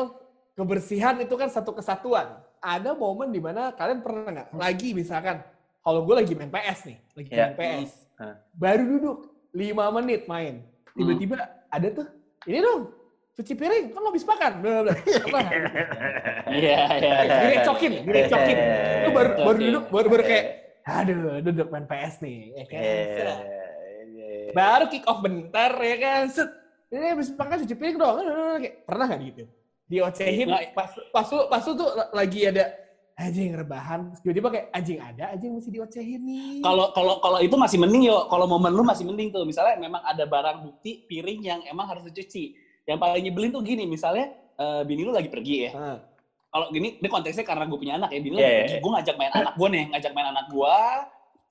[0.53, 2.37] kebersihan itu kan satu kesatuan.
[2.59, 5.41] Ada momen di mana kalian pernah nggak lagi misalkan
[5.79, 7.37] kalau gue lagi main PS nih, lagi Iya.
[7.41, 8.35] main PS, Hmm.
[8.53, 9.17] baru duduk
[9.51, 10.61] 5 menit main,
[10.95, 11.35] tiba-tiba
[11.67, 12.07] ada tuh
[12.47, 14.93] ini dong cuci piring kan lo habis makan, bla bla.
[14.95, 15.39] Apa?
[16.55, 17.15] Iya, iya.
[17.27, 17.39] iya.
[17.51, 18.57] direcokin, direcokin.
[19.03, 20.45] Itu baru baru duduk, baru baru kayak,
[20.87, 22.79] aduh, duduk main PS nih, ya kan.
[22.79, 23.27] Iya, Set.
[23.27, 24.51] iya.
[24.55, 26.47] Baru kick off bentar ya kan, set.
[26.87, 28.15] Ini habis makan cuci piring dong,
[28.63, 29.43] Kayak, pernah nggak gitu?
[29.85, 32.84] Diocehin, pas pas lu, pas lu tuh lagi ada
[33.15, 34.11] anjing rebahan.
[34.11, 36.59] Terus Tiba-tiba kayak anjing ada anjing mesti diocehin nih.
[36.59, 38.27] Kalau kalau kalau itu masih mending yo.
[38.27, 39.47] Kalau momen lu masih mending tuh.
[39.47, 42.55] Misalnya memang ada barang bukti piring yang emang harus dicuci.
[42.85, 44.29] Yang paling nyebelin tuh gini, misalnya
[44.59, 45.71] eh, bini lu lagi pergi ya.
[45.73, 45.97] Hah.
[46.55, 48.19] Kalau gini, ini konteksnya karena gue punya anak ya.
[48.23, 48.83] Bini lu Iya, lagi iya, pergi, iya.
[48.83, 50.77] gue ngajak main anak gue nih, ngajak main anak gue.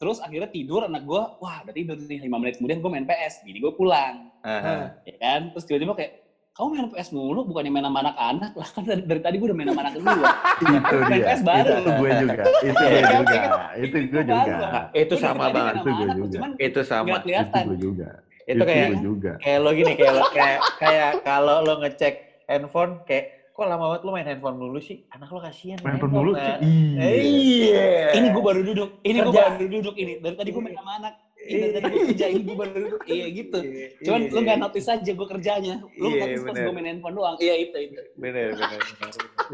[0.00, 3.34] Terus akhirnya tidur anak gue, wah udah tidur nih 5 menit kemudian gue main PS.
[3.44, 4.96] Bini gue pulang, Aha.
[5.04, 5.52] ya kan?
[5.52, 6.23] Terus tiba-tiba kayak,
[6.54, 9.56] kamu main PS mulu, bukannya main sama anak-anak lah kan dari, dari tadi gue udah
[9.56, 10.02] main sama anak lu.
[10.62, 11.26] itu Main dia.
[11.26, 11.72] PS baru.
[11.74, 12.42] Itu gue juga.
[12.62, 13.34] Itu gue Iya, juga.
[13.34, 13.50] kan?
[13.74, 14.38] Itu Itu gue baru.
[14.46, 14.54] juga.
[14.64, 15.74] Nah, itu sama banget.
[15.74, 16.30] Itu gue juga.
[16.32, 17.06] Cuman Itu sama.
[17.08, 17.64] Itu kelihatan.
[17.66, 18.08] gue juga.
[18.44, 19.32] Itu kayak gue juga.
[19.40, 24.02] kayak lo gini kayak lo kayak kayak kalau lo ngecek handphone kayak kok lama banget
[24.02, 26.58] lo main handphone dulu sih anak lo kasihan main Handphone dulu kan?
[26.58, 26.66] sih.
[26.92, 27.08] Iya.
[27.08, 30.12] iya Ini gue baru duduk, ini gue baru duduk ini.
[30.18, 32.86] Dari tadi gue main sama anak, ini dari tadi gue kerja, gue baru.
[33.04, 33.58] Iya gitu.
[33.60, 34.32] Iya, Cuman iya.
[34.32, 35.74] lu gak notice aja gue kerjanya.
[35.96, 37.36] Lu Iya, notice pas gue main handphone doang.
[37.38, 38.00] Iya itu itu.
[38.16, 38.80] bener bener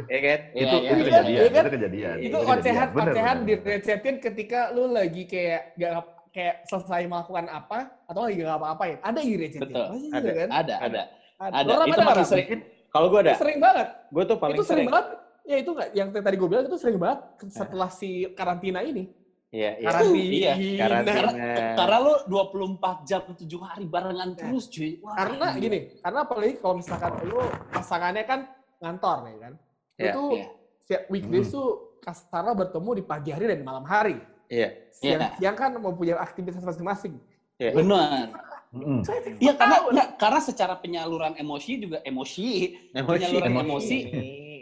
[0.06, 1.04] ya kan Iya, Itu iya, itu iya.
[1.04, 1.40] kejadian.
[1.40, 1.62] Iya kan?
[1.64, 2.16] Itu kejadian.
[2.16, 5.92] itu Itu ocehan ocehan direcetin ketika lu lagi kayak gak
[6.30, 9.87] kayak selesai melakukan apa atau lagi gak apa-apain ada yang direcetin Betul.
[10.14, 10.30] Ada.
[10.30, 11.02] kan Ada, ada.
[11.40, 11.56] Ada.
[11.64, 12.28] Itu ada makin nggak?
[12.28, 12.49] sering.
[12.90, 15.06] kalau gue ada sering banget gue tuh paling itu sering, banget
[15.47, 17.18] ya itu nggak yang tadi gue bilang itu sering banget
[17.50, 19.11] setelah si karantina ini
[19.50, 21.30] iya iya karantina Iya, karantina
[21.75, 25.02] Karena lu 24 jam 7 hari barengan terus cuy.
[25.02, 28.40] Wah, karena gini karena apalagi kalau misalkan lu pasangannya kan
[28.78, 29.52] ngantor ya kan
[30.00, 30.47] Iya, itu iya.
[30.80, 31.54] setiap weekdays Hmm.
[31.54, 31.69] tuh
[32.00, 34.16] kasarnya bertemu di pagi hari dan malam hari
[34.49, 37.19] iya siang, siang kan mempunyai aktivitas masing-masing
[37.59, 38.33] iya Benar.
[38.71, 39.02] Mm-mm.
[39.42, 42.47] Iya karena enggak, karena secara penyaluran emosi juga emosi.
[42.95, 43.99] emosi Penyaluran emosi.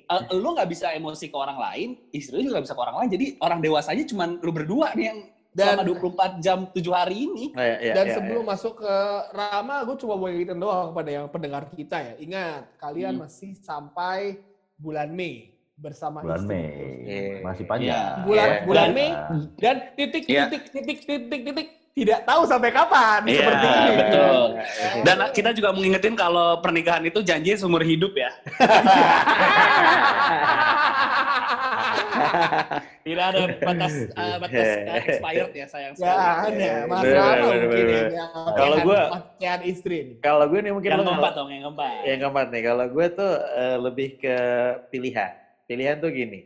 [0.08, 2.96] Eh, lu nggak bisa emosi ke orang lain, istri lu juga nggak bisa ke orang
[2.98, 3.10] lain.
[3.10, 7.44] Jadi orang dewasanya cuma lu berdua nih yang Dan- selama 24 jam 7 hari ini.
[7.50, 8.50] Oh, iya, iya, Dan iya, sebelum iya.
[8.52, 8.94] masuk ke
[9.30, 12.14] Rama, gue cuma mau ngingetin doang pada yang pendengar kita ya.
[12.16, 13.22] Ingat, kalian Hmm.
[13.22, 14.38] masih sampai
[14.76, 16.50] bulan Mei bersama Bulan istri.
[16.50, 16.68] Mei.
[17.02, 17.34] Iya.
[17.42, 17.90] Masih panjang.
[17.90, 18.02] Iya.
[18.22, 18.94] Bulan- Ya, bulan ya.
[18.94, 19.10] Mei.
[19.56, 20.44] Dan titik, Iya.
[20.46, 21.68] titik, titik, titik, titik,
[22.00, 23.21] tidak tahu sampai kapan.
[23.25, 23.93] Iya, seperti ini.
[23.97, 24.40] betul.
[24.55, 25.02] Iya.
[25.02, 28.31] Dan kita juga mengingetin kalau pernikahan itu janji seumur hidup ya.
[33.00, 36.61] Tidak ada batas eh, batas eh, expired ya sayang Ya sekali.
[36.61, 37.89] ada, Mas Bener, Rama bener, mungkin bener, ya.
[37.89, 38.08] bener.
[38.13, 40.17] yang Kalau gua- pakaian istri nih.
[40.21, 41.93] kalau gue nih mungkin Yang keempat dong, yang keempat.
[42.04, 44.37] Yang keempat nih, kalau gue tuh eh, lebih ke
[44.91, 45.30] pilihan.
[45.65, 46.41] Pilihan tuh gini,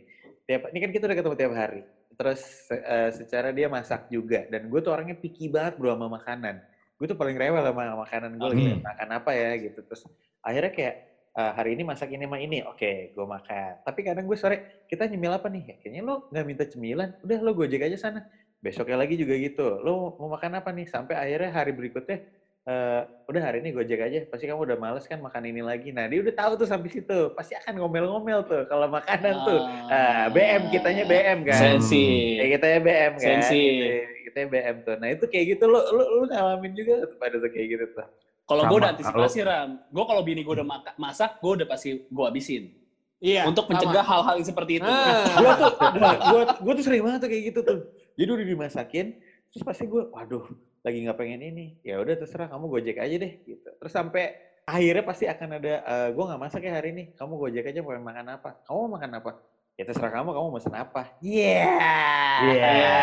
[0.45, 1.83] tiap ini kan kita udah ketemu tiap hari.
[2.19, 2.41] Terus
[2.73, 6.61] eh, secara dia masak juga, dan gue tuh orangnya picky banget bro sama makanan.
[6.99, 8.83] Gue tuh paling rewel sama makanan gue lagi Hmm.
[8.83, 9.81] makan apa ya gitu.
[9.87, 10.03] Terus
[10.45, 10.95] akhirnya kayak
[11.39, 13.73] eh, hari ini masak ini sama ini, oke gue makan.
[13.85, 14.57] Tapi kadang gue sore
[14.91, 15.77] kita nyemil apa nih?
[15.81, 18.21] Kayaknya lo nggak minta cemilan, udah lo gojek aja sana.
[18.63, 19.81] Besoknya lagi juga gitu.
[19.83, 20.87] Lo mau makan apa nih?
[20.89, 22.21] Sampai akhirnya hari berikutnya
[22.63, 26.07] eh udah hari ini gojek aja pasti kamu udah males kan makan ini lagi nah
[26.07, 30.71] dia udah tahu tuh sampai situ pasti akan ngomel-ngomel tuh kalau makanan tuh ah, BM
[30.71, 32.39] kitanya BM kan Sensi.
[32.39, 33.63] ya kitanya BM kan Sensi.
[33.67, 37.35] Kita- kitanya BM tuh nah itu kayak gitu lo lo, lo ngalamin juga tuh pada
[37.37, 38.07] tuh kayak gitu tuh
[38.43, 42.05] Kalau gue udah antisipasi Ram, gue kalau bini gue udah maka- masak, gue udah pasti
[42.05, 42.75] gue habisin.
[43.23, 43.47] Iya.
[43.47, 44.85] Untuk mencegah hal-hal seperti itu.
[44.85, 45.25] Ah.
[45.33, 45.71] gue tuh
[46.27, 47.79] gue gue tuh sering banget tuh kayak gitu tuh
[48.13, 49.07] jadi udah dimasakin
[49.53, 50.45] terus pasti gue waduh
[50.83, 54.33] lagi nggak pengen ini ya udah terserah kamu gojek aja deh gitu terus sampai
[54.65, 57.93] akhirnya pasti akan ada eh, gue nggak masak ya hari ini kamu gojek aja mau
[57.95, 59.31] makan apa kamu mau makan apa
[59.77, 61.69] ya terserah kamu kamu pesan apa iya
[62.43, 62.97] Iya.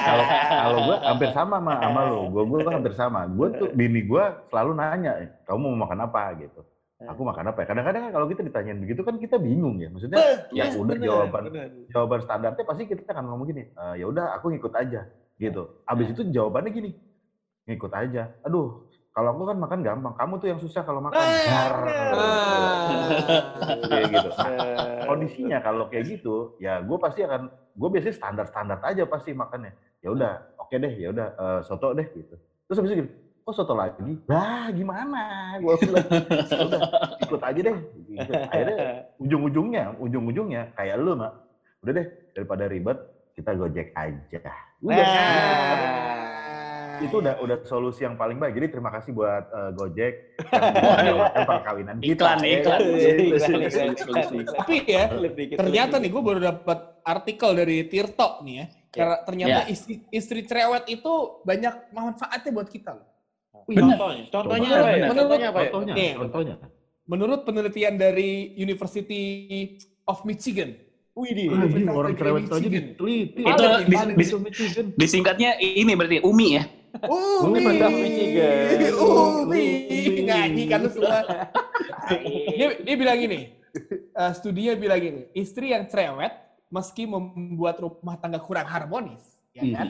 [0.00, 3.20] Kalau kalau gue hampir sama sama sama lo, gue gue hampir sama.
[3.26, 6.62] Gue tuh bini gue selalu nanya, "Eh, kamu mau makan apa gitu.
[7.00, 7.66] Aku makan apa ya?
[7.66, 9.88] Kadang-kadang kan kalau kita ditanyain begitu kan kita bingung ya.
[9.88, 10.20] Maksudnya
[10.54, 11.68] ya Iya, udah bener, jawaban bener.
[11.90, 15.02] jawaban standarnya pasti kita akan ngomong gini, "Eh, ya udah aku ngikut aja
[15.40, 15.72] gitu.
[15.88, 16.90] Abis itu jawabannya gini,
[17.66, 18.28] ngikut aja.
[18.44, 18.76] Aduh,
[19.10, 20.14] kalau aku kan makan gampang.
[20.14, 21.18] Kamu tuh yang susah kalau makan.
[21.48, 21.74] Dar.
[23.90, 24.28] Kayak gitu.
[24.36, 24.50] Nah,
[25.08, 29.72] kondisinya kalau kayak gitu, ya gue pasti akan, gue biasanya standar-standar aja pasti makannya.
[30.04, 32.34] Ya udah, oke deh, ya udah eh, soto deh gitu.
[32.70, 33.10] Terus habis itu gini,
[33.42, 34.14] kok soto lagi?
[34.30, 35.56] Lah gimana?
[35.58, 36.06] Gue bilang,
[36.46, 36.80] "Ya udah
[37.18, 37.76] ikut aja deh.
[38.06, 38.32] Gitu.
[38.46, 38.76] Akhirnya
[39.18, 41.34] ujung-ujungnya, ujung-ujungnya kayak lu mak,
[41.82, 42.98] udah deh daripada ribet
[43.40, 44.40] kita gojek aja.
[44.80, 45.00] Udah.
[45.00, 46.18] Nah.
[47.00, 48.52] Itu udah udah solusi yang paling baik.
[48.52, 50.14] Jadi terima kasih buat eh, Gojek
[51.08, 51.16] yang
[51.48, 52.12] perkawinan kita.
[52.12, 52.60] Iklan, ya.
[52.60, 52.78] iklan.
[52.84, 54.44] Iklan, iklan, iklan.
[54.52, 58.66] Tapi ya, Lebih gitu, ternyata nih gue baru dapat artikel dari Tirto nih ya.
[58.90, 59.70] Karena ternyata Ya.
[59.70, 63.06] istri, istri cerewet itu banyak manfaatnya buat kita loh.
[63.70, 64.76] Contohnya, contohnya Coba.
[64.76, 65.06] apa ya?
[65.06, 65.70] Menurut- Contohnya apa ya?
[65.70, 66.12] Contohnya, Nih.
[66.18, 66.54] contohnya.
[67.06, 69.22] Menurut penelitian dari University
[70.04, 70.74] of Michigan,
[71.20, 71.44] Wih, di.
[71.84, 73.44] Orang cerewet aja diteliti.
[73.44, 74.36] Itu.
[74.96, 76.64] Disingkatnya ini berarti Umi ya.
[77.06, 78.80] Umi, Universitas Michigan.
[78.98, 79.66] Umi,
[80.00, 80.24] Umi.
[80.26, 81.18] ngaji kan lu semua.
[82.58, 83.54] dia, dia bilang gini,
[83.92, 86.34] eh, studinya bilang gini, istri yang cerewet
[86.70, 89.22] meski membuat rumah tangga kurang harmonis,
[89.54, 89.74] ya Ih.
[89.74, 89.88] kan?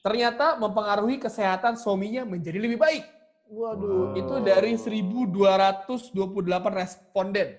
[0.00, 3.04] Ternyata mempengaruhi kesehatan suaminya menjadi lebih baik.
[3.50, 4.20] Waduh, Wow.
[4.20, 7.58] itu dari 1228 responden.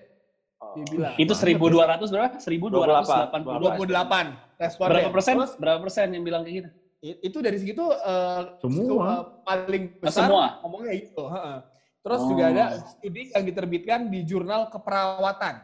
[0.72, 1.14] Dia bilang.
[1.16, 2.34] Itu 1200 berapa?
[2.36, 3.82] 1280.
[3.82, 4.90] 28 responden.
[4.92, 5.34] Berapa persen?
[5.36, 6.70] Terus, Berapa persen yang bilang kayak gitu?
[7.02, 9.06] itu dari segitu eh, Semua.
[9.10, 10.62] eh, paling besar Semua?
[10.62, 11.18] ngomongnya itu.
[11.20, 11.58] heeh.
[11.98, 12.28] Terus Oh.
[12.30, 15.54] juga ada studi yang diterbitkan di jurnal keperawatan.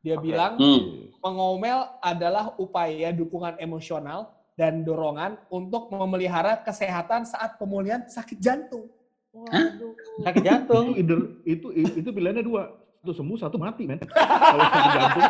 [0.00, 0.22] Dia Oke.
[0.22, 1.10] bilang Hmm.
[1.18, 8.86] mengomel adalah upaya dukungan emosional dan dorongan untuk memelihara kesehatan saat pemulihan sakit jantung.
[9.34, 9.98] Waduh.
[10.22, 10.94] Sakit jantung.
[10.94, 12.70] Itu, itu, itu, itu pilihannya dua.
[13.04, 14.00] Satu sembuh, satu mati, men.
[14.00, 15.24] Kalau sakit jantung.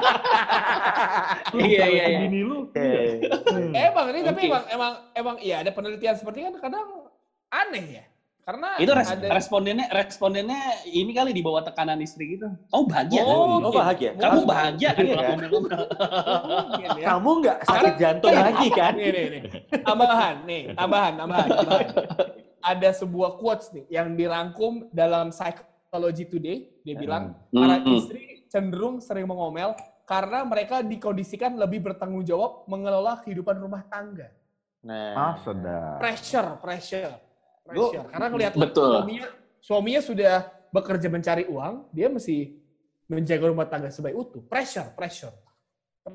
[1.58, 2.18] Iya, iya, iya.
[2.22, 2.70] bini lu.
[2.70, 3.18] Oke.
[3.18, 3.90] iya.
[3.90, 7.10] Emang ini tapi emang emang emang iya ada penelitian seperti kan kadang
[7.50, 8.04] aneh ya.
[8.46, 12.46] Karena Itu res- ada respondennya respondennya ini kali di bawah tekanan istri gitu.
[12.70, 13.26] Oh bahagia.
[13.26, 14.14] Oh, Oh bahagia.
[14.14, 15.38] Kamu bahagia kan Iya kalau kan?
[15.50, 17.04] mungkin ya.
[17.10, 18.92] Kamu nggak sakit jantung lagi kan?
[18.94, 19.42] Nih, nih, nih.
[19.82, 21.86] Tambahan, nih, tambahan, tambahan, tambahan.
[22.62, 25.34] Ada sebuah quotes nih yang dirangkum dalam
[25.94, 26.58] Psychology Today.
[26.82, 27.94] Dia bilang, para Hmm.
[27.94, 34.26] istri cenderung sering mengomel karena mereka dikondisikan lebih bertanggung jawab mengelola kehidupan rumah tangga.
[34.82, 36.02] Nah, Ah, sedap.
[36.02, 37.14] Pressure, pressure,
[37.62, 38.04] pressure.
[38.10, 39.26] Karena ngelihat suaminya,
[39.62, 40.34] suaminya sudah
[40.68, 42.58] bekerja mencari uang, dia mesti
[43.06, 44.42] menjaga rumah tangga sebaik utuh.
[44.44, 45.30] Pressure, pressure.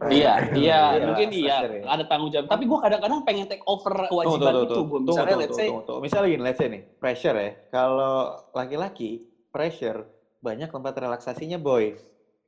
[0.06, 1.84] Iya, iya, Iya, mungkin iya pressure ya.
[1.88, 2.46] ada tanggung jawab.
[2.46, 4.68] Tapi gue kadang-kadang pengen take over kewajiban itu.
[4.70, 5.68] tunggu, Gue tunggu, misalnya tunggu, let's say.
[6.04, 7.50] Misalnya gini, let's say nih, pressure ya.
[7.74, 8.14] Kalau
[8.54, 10.06] laki-laki, pressure,
[10.40, 11.98] banyak tempat relaksasinya boy.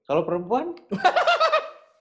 [0.03, 0.73] Kalau perempuan,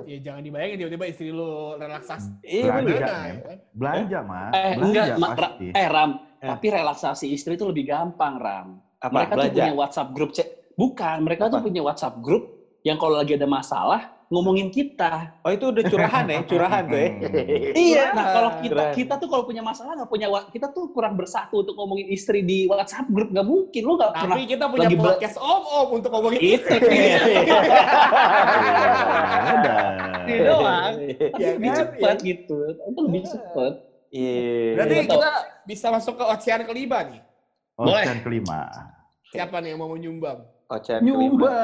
[0.01, 2.41] Ya jangan dibayangin tiba-tiba istri lu relaksasi.
[2.43, 3.59] iya Belanja, ya kan?
[3.71, 4.51] Belanja, Mas.
[4.51, 5.67] eh Belanja enggak, Ma- Ra- pasti.
[5.71, 6.11] eh Ram,
[6.41, 6.49] Eh.
[6.49, 8.69] tapi relaksasi istri itu lebih gampang Ram.
[8.97, 9.13] Apa?
[9.15, 9.61] mereka tuh Belanja?
[9.61, 10.49] punya WhatsApp grup cek.
[10.73, 11.67] Bukan, mereka tuh Apa?
[11.69, 12.45] punya WhatsApp grup
[12.81, 15.35] yang kalau lagi ada masalah ngomongin kita.
[15.43, 17.11] Oh itu udah curahan ya, curahan tuh ya.
[17.91, 21.67] Iya, nah kalau kita kita tuh kalau punya masalah nggak punya kita tuh kurang bersatu
[21.67, 24.97] untuk ngomongin istri di WhatsApp grup nggak mungkin lo nggak pernah Tapi kita punya lagi
[25.03, 26.79] podcast om-om untuk ngomongin itu istri.
[29.51, 29.77] Ada.
[30.31, 30.93] Itu doang.
[30.95, 31.79] Tapi Iya lebih kan?
[31.83, 32.29] cepat Iya.
[32.31, 32.57] gitu.
[32.71, 33.73] Itu lebih cepat.
[34.15, 34.39] Iya.
[34.79, 35.31] Berarti Iya, kita
[35.67, 37.21] bisa masuk ke ocean kelima nih.
[37.75, 38.05] Boleh.
[38.07, 38.61] Ocean kelima.
[39.31, 40.39] Siapa nih yang mau menyumbang?
[40.71, 41.03] Kelima.
[41.03, 41.57] Nyumba.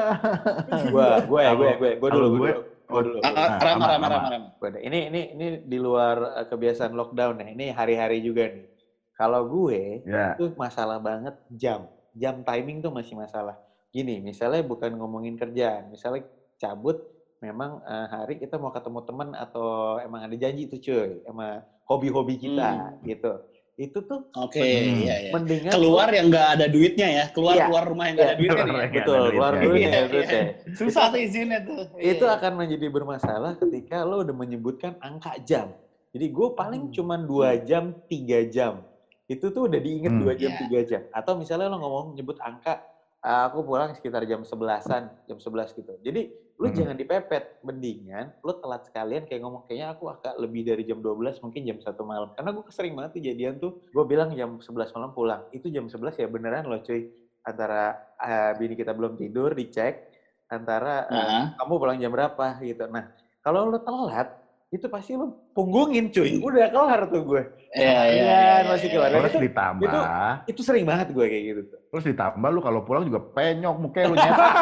[0.91, 2.61] Gua, gue, gue, gue, gue dulu, kalau gue gue- dulu.
[2.87, 3.19] Gue dulu.
[3.19, 4.07] Ram, sama, ram, sama.
[4.07, 4.43] ram, ram.
[4.59, 4.81] Gua deh.
[4.83, 7.47] Ini, ini, ini di luar eh, kebiasaan lockdown ya.
[7.51, 8.67] Ini hari-hari juga nih.
[9.11, 10.35] Kalau gue, Ya.
[10.35, 11.87] itu masalah banget jam.
[12.13, 13.55] Jam timing tuh masih masalah.
[13.89, 15.89] Gini, misalnya bukan ngomongin kerjaan.
[15.89, 17.01] Misalnya cabut,
[17.39, 21.23] memang eh, hari kita mau ketemu teman atau emang ada janji tuh cuy.
[21.23, 23.31] Sama hobi-hobi kita gitu.
[23.77, 25.05] Itu tuh Oke, Hmm.
[25.05, 25.31] iya, iya.
[25.31, 27.65] mendingan Keluar yang nggak ada duitnya ya, keluar Iya.
[27.69, 28.81] keluar rumah yang nggak ada Iya, duitnya keluar nih.
[28.81, 29.61] yang betul ada keluar duitnya.
[29.63, 30.09] duit Iya, ya iya.
[30.09, 30.43] duitnya.
[30.73, 31.81] Susah tuh izinnya tuh.
[31.95, 32.35] itu Iya.
[32.35, 35.67] akan menjadi bermasalah ketika lo udah menyebutkan angka jam.
[36.09, 36.93] Jadi gue paling Hmm.
[36.97, 38.81] cuman dua jam, tiga jam.
[39.25, 40.21] Itu tuh udah diinget Hmm.
[40.25, 40.59] dua jam, Iya.
[40.59, 41.01] tiga jam.
[41.13, 42.81] Atau misalnya lo ngomong nyebut angka,
[43.21, 45.93] "Ah, aku pulang sekitar jam sebelasan, jam sebelas gitu.
[46.01, 46.25] Jadi
[46.57, 46.73] lo Hmm.
[46.75, 47.61] jangan dipepet.
[47.61, 51.77] Mendingan lo telat sekalian kayak ngomong, kayaknya aku agak lebih dari jam 12, mungkin jam
[51.77, 52.33] satu malam.
[52.33, 55.41] Karena gue sering banget kejadian tuh, gue bilang jam 11 malam pulang.
[55.51, 57.13] Itu jam 11 ya beneran loh cuy.
[57.41, 57.83] Antara
[58.15, 60.09] ah, bini kita belum tidur, dicek.
[60.47, 62.87] Antara ah, Nah, kamu pulang jam berapa gitu.
[62.87, 63.05] Nah,
[63.39, 64.33] kalau lo telat,
[64.67, 66.39] itu pasti lo punggungin cuy.
[66.39, 67.43] Udah kelar tuh gue.
[67.69, 68.95] iya, iya, Iya, iya, masih iya.
[68.97, 69.09] kelar.
[69.13, 70.05] Terus itu, ditambah, itu-
[70.49, 71.79] itu sering banget gue kayak gitu tuh.
[71.87, 74.53] terus ditambah lu kalau pulang juga penyok mukanya lu nyetak.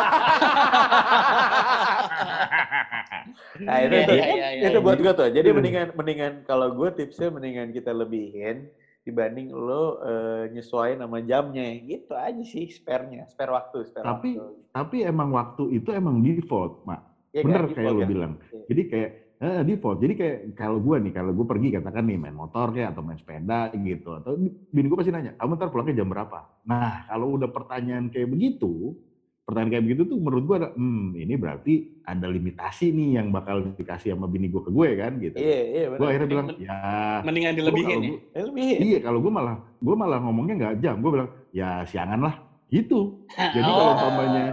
[3.59, 4.63] Nah, itu, itu, iya, iya, iya.
[4.67, 5.29] itu buat gue tuh.
[5.29, 5.55] Jadi Iya.
[5.55, 8.67] mendingan, mendingan kalau gue tipsnya mendingan kita lebihin
[9.01, 11.77] dibanding lo eh, nyesuaiin sama jamnya.
[11.77, 14.59] Gitu aja sih spare-nya, spare waktu, spare Tapi- waktu.
[14.71, 17.01] Tapi emang waktu itu emang default, Mak.
[17.31, 18.09] Ya, Bener kan, kayak default lu kan?
[18.09, 18.33] bilang.
[18.65, 19.97] Jadi kayak eh, default.
[19.99, 23.19] Jadi kayak kalau gue nih, kalau gue pergi katakan nih main motor kayak atau main
[23.19, 24.15] sepeda gitu.
[24.15, 24.39] Atau
[24.71, 26.39] bini gue pasti nanya, kamu ntar pulangnya jam berapa?
[26.63, 28.95] Nah kalau udah pertanyaan kayak begitu,
[29.45, 33.61] pertanyaan kayak begitu tuh menurut gue ada, hmm ini berarti ada limitasi nih yang bakal
[33.77, 35.37] dikasih sama bini gue ke gue kan gitu.
[35.37, 36.77] Iya, iya Gue akhirnya bilang, ya
[37.21, 38.09] Mendingan dilebihin kalau ya.
[38.41, 38.81] gua-.
[38.81, 40.95] Iya, kalau gue malah gue malah ngomongnya nggak jam.
[40.97, 42.35] Gue bilang ya siangan lah,
[42.67, 43.21] gitu.
[43.31, 43.93] Jadi kalau Oh.
[43.93, 44.43] umpamanya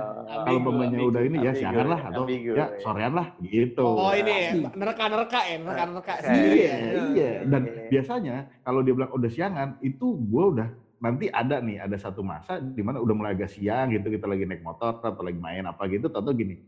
[0.45, 2.67] kalau umpamanya ambigu, udah ini ya siangan lah atau ambigu, ya ya.
[2.81, 3.85] sorean lah, gitu.
[3.89, 6.77] Oh ini ya, nerka-nerka ya, nerka-nerka Eh, sendiri Iya, ya.
[7.13, 7.31] iya.
[7.49, 7.83] Dan Iya.
[7.89, 10.69] biasanya kalau dia bilang udah siangan, itu gue udah
[11.03, 14.47] nanti ada nih ada satu masa di mana udah mulai agak siang gitu kita lagi
[14.47, 16.63] naik motor atau lagi main apa gitu atau gini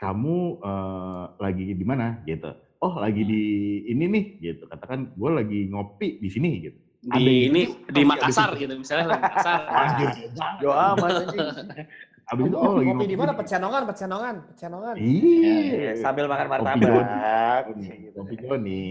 [0.00, 3.44] kamu eh, lagi di mana gitu oh lagi di
[3.92, 7.92] ini nih gitu katakan gue lagi ngopi di sini gitu Ada Di yang ini gitu,
[7.92, 8.60] di ada Makassar gitu.
[8.66, 9.60] gitu misalnya di Makassar.
[10.64, 11.46] Yo amat anjing.
[12.34, 13.32] Abis itu, oh lagi ngopi di mana?
[13.38, 14.94] Pecenongan, pecenongan, pecenongan.
[14.98, 16.02] Iya.
[16.02, 16.82] Sambil makan Kopi martabak.
[16.82, 18.18] Joni, gitu.
[18.18, 18.84] Kopi Joni.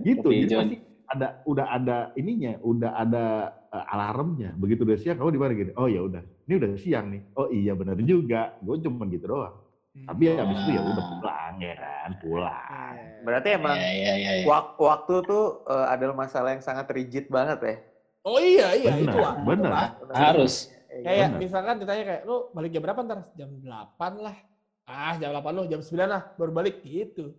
[0.00, 0.24] Gitu.
[0.24, 0.56] Kopi Jadi Joni.
[0.56, 0.76] pasti
[1.12, 3.24] ada udah ada ininya, udah ada
[3.68, 4.50] eh, alarmnya.
[4.54, 5.70] Begitu udah siang, kamu di mana gitu?
[5.74, 7.22] Oh ya udah, ini udah siang nih.
[7.34, 8.54] Oh iya benar juga.
[8.60, 9.56] Gue cuma gitu doang.
[9.96, 12.94] Tapi ya abis itu ya udah pulang ya kan, pulang.
[13.24, 14.32] Berarti emang Iya, iya, iya.
[14.40, 14.44] iya.
[14.44, 17.76] wak- waktu tuh eh, adalah masalah yang sangat rigid banget ya.
[18.20, 18.90] Oh iya, iya.
[18.92, 19.72] Benar, itu benar.
[19.72, 19.88] Ah.
[20.12, 20.68] Harus.
[20.96, 21.40] Kayak Benar.
[21.40, 23.20] misalkan ditanya kayak, lu balik jam berapa ntar?
[23.36, 24.36] Jam 8 lah.
[24.84, 27.32] Ah, jam 8 lu, jam 9 lah, baru balik gitu.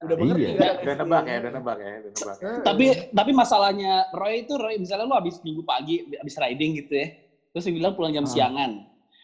[0.00, 0.20] Udah Iya.
[0.24, 0.74] mengerti Udah, kan?
[0.80, 2.36] udah nebak ya, udah nebak ya, udah nebak.
[2.40, 6.92] Eh, Tapi tapi masalahnya Roy itu Roy misalnya lu habis minggu pagi habis riding gitu
[6.96, 7.06] ya.
[7.52, 8.30] Terus lu bilang pulang jam Ah.
[8.30, 8.70] siangan.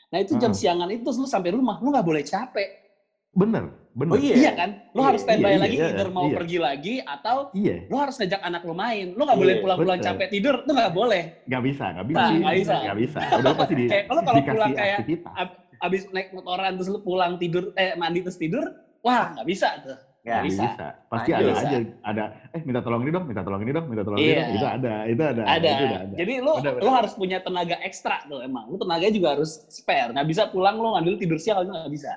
[0.06, 0.56] Nah, itu jam Ah.
[0.56, 2.68] siangan itu terus lu sampai rumah, lu nggak boleh capek.
[3.32, 4.12] Bener, bener.
[4.12, 4.36] Oh iya.
[4.36, 4.70] Iya kan?
[4.92, 6.36] Lu Iya, harus standby iya, lagi iya, either mau iya.
[6.36, 9.06] pergi lagi atau Iya, lu harus ngajak anak lu main.
[9.12, 10.08] Lu nggak boleh Iya, pulang-pulang betul.
[10.12, 11.22] capek tidur, itu nggak boleh.
[11.42, 12.20] nggak bisa, nggak bisa.
[12.20, 12.74] Nah, nggak bisa.
[12.82, 13.20] Nggak bisa.
[13.34, 15.32] Udah pasti di, Kayak kalau- kalau pulang kayak aktivitas.
[15.76, 18.64] Abis naik motoran terus lu pulang tidur eh mandi terus tidur,
[19.00, 19.96] wah nggak bisa tuh.
[20.26, 20.62] Ya, bisa.
[20.66, 20.86] bisa.
[21.06, 21.62] Pasti Nah, ada bisa.
[21.62, 22.24] aja, ada.
[22.50, 24.42] Eh minta tolong ini dong, minta tolong ini dong, minta tolong ini Iya.
[24.42, 24.50] dong.
[24.52, 25.42] Itu ada, itu ada.
[25.46, 25.70] Ada.
[25.70, 26.16] Itu ada.
[26.18, 28.66] Jadi lu Benar, lu harus punya tenaga ekstra tuh emang.
[28.66, 30.10] Lu tenaga juga harus spare.
[30.10, 32.12] Nggak bisa pulang lu ngambil tidur siang itu nggak bisa.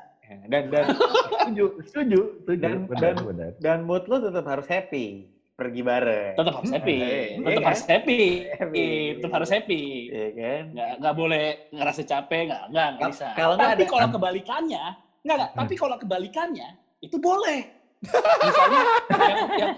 [0.45, 2.62] Dan dan setuju, setuju, setuju.
[2.62, 3.52] Dan- benar, dan- benar.
[3.58, 6.34] dan mood lu tetap harus happy pergi bareng.
[6.34, 6.98] Tetap harus happy.
[6.98, 8.22] Iya, Tetap iya harus happy.
[8.58, 8.86] Happy.
[9.17, 9.84] Tetap harus happy.
[10.08, 10.63] Iya kan?
[10.74, 13.28] Nggak nggak boleh ngerasa capek nggak nggak nggak bisa.
[13.34, 14.84] kalau Tapi ada- kalau kebalikannya
[15.22, 15.52] nggak nggak.
[15.54, 16.69] Tapi kalau kebalikannya
[17.00, 17.60] itu boleh.
[17.99, 18.81] Misalnya
[19.12, 19.71] yang, yang,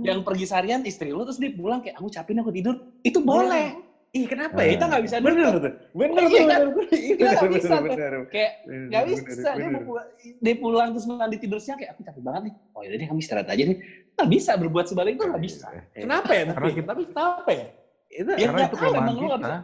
[0.00, 3.18] yang pergi seharian istri lu terus dia pulang kayak aku capek nih aku tidur itu
[3.18, 3.74] boleh.
[4.14, 4.78] Ih, kenapa Nah, ya?
[4.78, 5.72] Kita nggak bisa Bener tuh.
[5.90, 6.46] Bener Iya tuh, kan?
[6.46, 6.94] bener, bener.
[6.94, 7.82] Iya, Kita nggak bener, bisa tuh.
[7.82, 8.86] bener, Kayak bener.
[8.86, 9.72] Gak Bener, bisa, dia bener.
[9.74, 10.06] mau pulang,
[10.38, 12.54] dia pulang terus mandi tidur siang kayak aku capek banget nih.
[12.70, 13.76] Oh yaudah deh kamu istirahat aja nih.
[14.14, 15.66] Nggak bisa berbuat sebaliknya tuh nggak bisa.
[15.90, 16.42] Kenapa ya?
[16.46, 17.66] Tapi, Karena kita- tapi kenapa ya?
[18.06, 19.38] Itu Ya, Karena nggak itu kelemahan nggak kita.
[19.42, 19.58] bisa.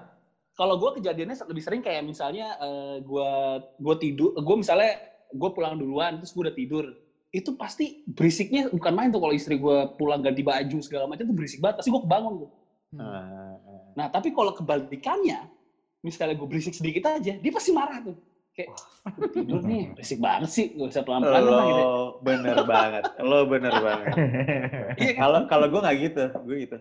[0.50, 3.30] Kalau gue kejadiannya lebih sering kayak misalnya eh, gue
[3.78, 4.98] gue tidur, gue misalnya
[5.30, 6.86] gue pulang duluan terus gue udah tidur.
[7.30, 11.36] Itu pasti berisiknya bukan main tuh kalau istri gue pulang ganti baju segala macam tuh
[11.36, 11.78] berisik banget.
[11.78, 12.50] Pasti gue kebangun tuh.
[12.98, 13.54] Ah,
[13.94, 15.46] Nah tapi kalau kebalikannya,
[16.02, 18.18] misalnya gue berisik sedikit aja, dia pasti marah tuh.
[18.50, 18.74] Kayak
[19.14, 21.82] "Gua tidur nih, berisik banget sih, gak bisa pelan-pelan lah gitu.
[21.86, 23.02] Lo bener banget.
[23.22, 24.14] Lo bener banget.
[24.98, 25.20] Iya kan?
[25.22, 26.76] Kalau kalau gue nggak gitu, gue gitu.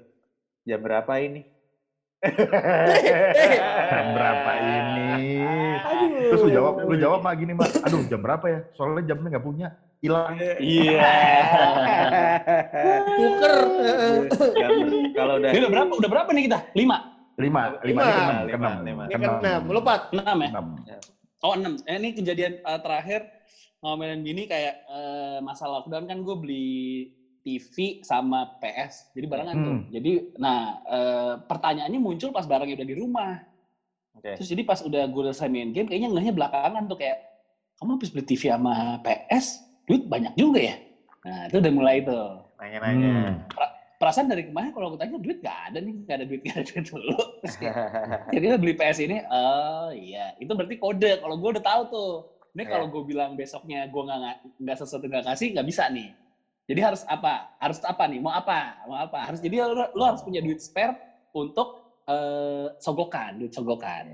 [0.66, 1.42] Jam berapa ini?
[3.86, 5.10] Jam berapa ini?
[5.78, 6.10] Aduh.
[6.34, 7.86] Terus lu jawab, lu jawab mah gini, Mbak.
[7.86, 8.60] Aduh, jam berapa ya?
[8.74, 9.70] Soalnya jamnya nggak punya.
[10.00, 10.40] Hilang.
[10.64, 11.12] Iya.
[13.20, 13.56] Tuker.
[14.56, 15.92] Jam- Kalau udah Ini udah berapa?
[16.00, 16.60] Udah berapa nih kita?
[16.72, 16.98] Lima?
[17.40, 18.04] Lima, lima,
[18.44, 18.68] Lima.
[19.08, 20.12] Lima, enam, lu Pat.
[20.12, 20.50] Enam ya?
[20.52, 20.66] Enam.
[21.40, 21.80] Oh enam.
[21.88, 23.32] Eh, ini kejadian eh, terakhir
[23.80, 26.72] ngomelin gini kayak eh, masalah lockdown kan gue beli
[27.48, 29.16] TV sama PS.
[29.16, 29.76] Jadi barengan tuh.
[29.80, 29.88] Hmm.
[29.88, 33.40] Jadi nah eh, pertanyaannya muncul pas barangnya udah di rumah.
[34.20, 34.36] Oke.
[34.36, 37.24] Terus jadi pas udah gue selesai main game kayaknya ngehnya belakangan tuh kayak
[37.80, 40.76] kamu habis beli TV sama PS, duit banyak juga ya.
[41.26, 42.46] Nah, itu udah mulai tuh.
[42.62, 43.10] nanya-nanya.
[43.10, 43.66] Hmm.
[44.00, 46.66] Perasaan dari kemarin kalau aku tanya duit gak ada nih, gak ada duit, gak ada
[46.70, 47.18] duit dulu.
[48.32, 51.12] Jadi kita beli PS ini, oh iya, itu berarti kode.
[51.20, 52.12] Kalau gue udah tahu tuh,
[52.56, 52.72] ini Iya.
[52.72, 56.16] kalau gue bilang besoknya gue nggak nggak sesuatu nggak kasih, nggak bisa nih.
[56.70, 57.50] Jadi harus apa?
[57.60, 58.20] Harus apa nih?
[58.22, 58.78] Mau apa?
[58.88, 59.26] Mau apa?
[59.26, 60.96] Harus jadi lo, lo harus punya duit spare
[61.36, 64.06] untuk eh, sogokan, duit sogokan.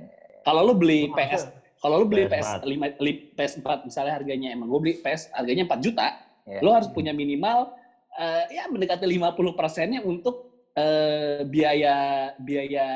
[0.42, 1.46] Kalau lo beli PS,
[1.86, 2.98] kalau lo beli PS PS4.
[2.98, 6.08] 5, li- PS4 misalnya harganya emang gue beli PS harganya 4 juta,
[6.43, 6.60] Iya.
[6.60, 7.78] lo harus punya minimal
[8.12, 9.21] eh, ya mendekati 50
[9.54, 11.95] persennya untuk eh, biaya
[12.38, 12.88] biaya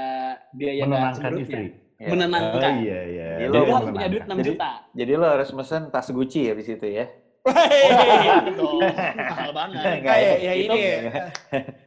[0.50, 1.66] biaya Menenangkan istri.
[1.96, 2.08] Iya.
[2.08, 2.72] Oh menenangkan.
[2.80, 3.28] iya, iya.
[3.38, 3.94] Jadi Jadi lo harus menenangkan.
[3.94, 4.72] punya duit 6 Jadi- juta.
[4.96, 7.06] Jadi lo harus mesen tas Gucci ya di situ ya.
[7.50, 8.84] Iya dong,
[9.16, 9.82] mahal banget.
[9.82, 11.00] Enggak, Kayak ya Itu- ini ya.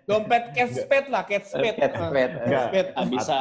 [0.04, 1.74] Dompet catspad lah, catspad.
[1.76, 2.30] Catspad.
[2.32, 2.86] Ah, catspad.
[2.88, 3.40] Nggak bisa.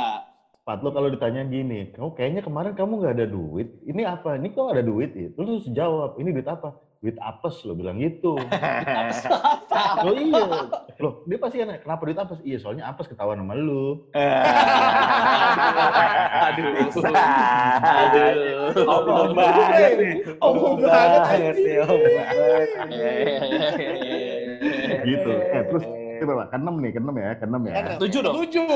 [0.61, 3.81] Pat lo kalau ditanya gini, kamu kayaknya kemarin kamu nggak ada duit.
[3.81, 4.37] Ini apa?
[4.37, 5.09] Ini kok ada duit?
[5.17, 5.33] ya?
[5.33, 6.77] Lu terus jawab, ini duit apa?
[7.01, 8.37] Duit apes lo bilang gitu.
[8.37, 10.05] Apa?
[10.05, 10.69] Lo iya.
[11.01, 12.45] Loh, dia pasti kan kenapa duit apes?
[12.45, 14.05] Iya, soalnya apes ketahuan sama lu.
[16.45, 16.93] Aduh.
[17.81, 18.85] Aduh.
[18.85, 20.13] Omong banget nih.
[20.45, 21.57] Omong banget, anjing.
[21.57, 22.67] nih, omong banget.
[25.09, 25.31] Gitu.
[25.41, 25.85] Eh, terus
[26.21, 26.45] ini berapa?
[26.53, 27.73] Keenam nih, keenam ya, keenam ya.
[27.73, 28.33] Kan, Tujuh dong.
[28.45, 28.69] Tujuh.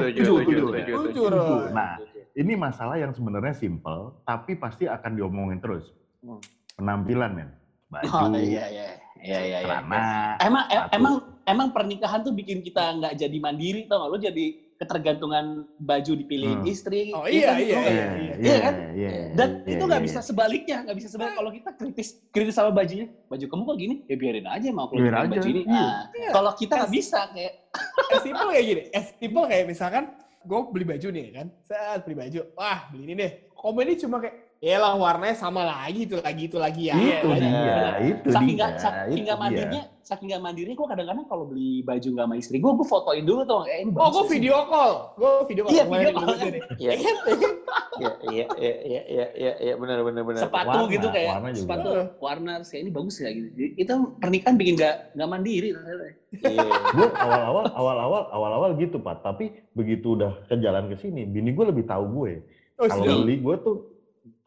[0.00, 0.66] Tujuh, tujuh,
[1.12, 1.28] Tujuh.
[1.76, 2.00] Nah,
[2.32, 5.92] ini masalah yang sebenarnya simple, tapi pasti akan diomongin terus.
[6.24, 6.40] Hmm.
[6.80, 7.48] Penampilan men,
[7.92, 8.88] baju, Oh iya iya.
[9.16, 9.68] Iya iya iya.
[9.68, 10.04] celana.
[10.40, 11.14] Emang emang
[11.48, 14.10] emang pernikahan tuh bikin kita nggak jadi mandiri tau gak?
[14.12, 14.46] Lo jadi
[14.76, 15.44] ketergantungan
[15.76, 16.68] baju dipilihin Hmm.
[16.68, 17.08] istri.
[17.10, 17.32] Oh, kan?
[17.32, 18.06] iya, Lo iya, nggak- iya.
[18.36, 18.74] Iya kan?
[18.92, 20.26] iya, Dan iya, itu nggak iya, bisa iya.
[20.26, 21.38] sebaliknya, nggak bisa sebaliknya.
[21.38, 25.00] Kalau kita kritis, kritis sama bajunya, baju kamu kok gini, ya biarin aja mau kalau
[25.00, 25.62] Biarin baju ini.
[25.62, 25.72] iya.
[25.72, 26.30] Nah, Iya.
[26.30, 27.52] kalau kita nggak bisa kayak,
[28.12, 28.82] As simple kayak gini.
[28.90, 30.04] As simple kayak misalkan
[30.40, 31.46] gue beli baju nih kan.
[31.60, 32.40] Saat beli baju.
[32.54, 33.30] Wah beli ini deh.
[33.52, 36.96] Komennya cuma kayak, ya lah warnanya sama lagi itu lagi itu lagi ya.
[36.96, 37.44] itu benar.
[37.44, 38.56] dia, itu saking dia.
[38.56, 39.44] nggak saking itu nggak dia.
[39.44, 43.24] mandirinya saking nggak mandirinya gue kadang-kadang kalau beli baju nggak sama istri gue gue fotoin
[43.26, 44.92] dulu tuh eh ini Oh, gue video call.
[45.18, 45.74] Gue video call.
[45.74, 46.28] Iya, video call.
[46.36, 50.42] Iya, Iya iya, iya, iya, iya, iya, iya, iya, benar, benar, benar.
[50.44, 51.60] sepatu Warna, gitu kayak warna juga.
[51.64, 51.90] sepatu
[52.20, 55.68] warna kayak ini bagus ya gitu Jadi, itu pernikahan bikin nggak nggak mandiri.
[55.72, 56.64] Iya.
[56.96, 61.64] gue awal-awal awal-awal awal-awal gitu pak tapi begitu udah ke jalan ke sini bini gue
[61.66, 62.32] lebih tahu gue
[62.76, 63.95] Oh, kalau beli gue tuh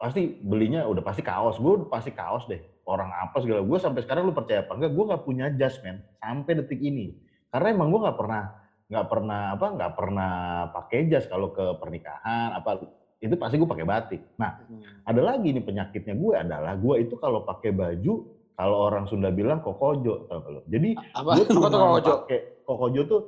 [0.00, 1.60] pasti belinya udah pasti kaos.
[1.60, 2.58] Gue udah pasti kaos deh.
[2.88, 3.60] Orang apa segala.
[3.60, 6.00] Gue sampai sekarang lu percaya apa enggak gue nggak punya jas men.
[6.16, 7.12] Sampai detik ini.
[7.52, 8.44] Karena emang gue nggak pernah
[8.90, 10.32] nggak pernah apa nggak pernah
[10.74, 12.82] pakai jas kalau ke pernikahan apa
[13.22, 14.22] itu pasti gue pakai batik.
[14.40, 14.58] Nah
[15.04, 18.14] ada lagi nih penyakitnya gue adalah gue itu kalau pakai baju
[18.58, 21.70] kalau orang Sunda bilang kokojo tau gak lo jadi apa gue cuma
[22.02, 23.22] pakai kokojo tuh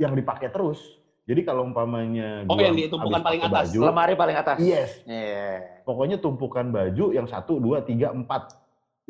[0.00, 0.80] yang dipakai terus.
[1.26, 3.74] Jadi kalau umpamanya Oh, gua yang ditumpukan paling atas.
[3.74, 4.56] baju, Lemari paling atas.
[4.62, 5.82] yes, Iya.
[5.82, 8.46] pokoknya tumpukan baju yang satu, dua, tiga, empat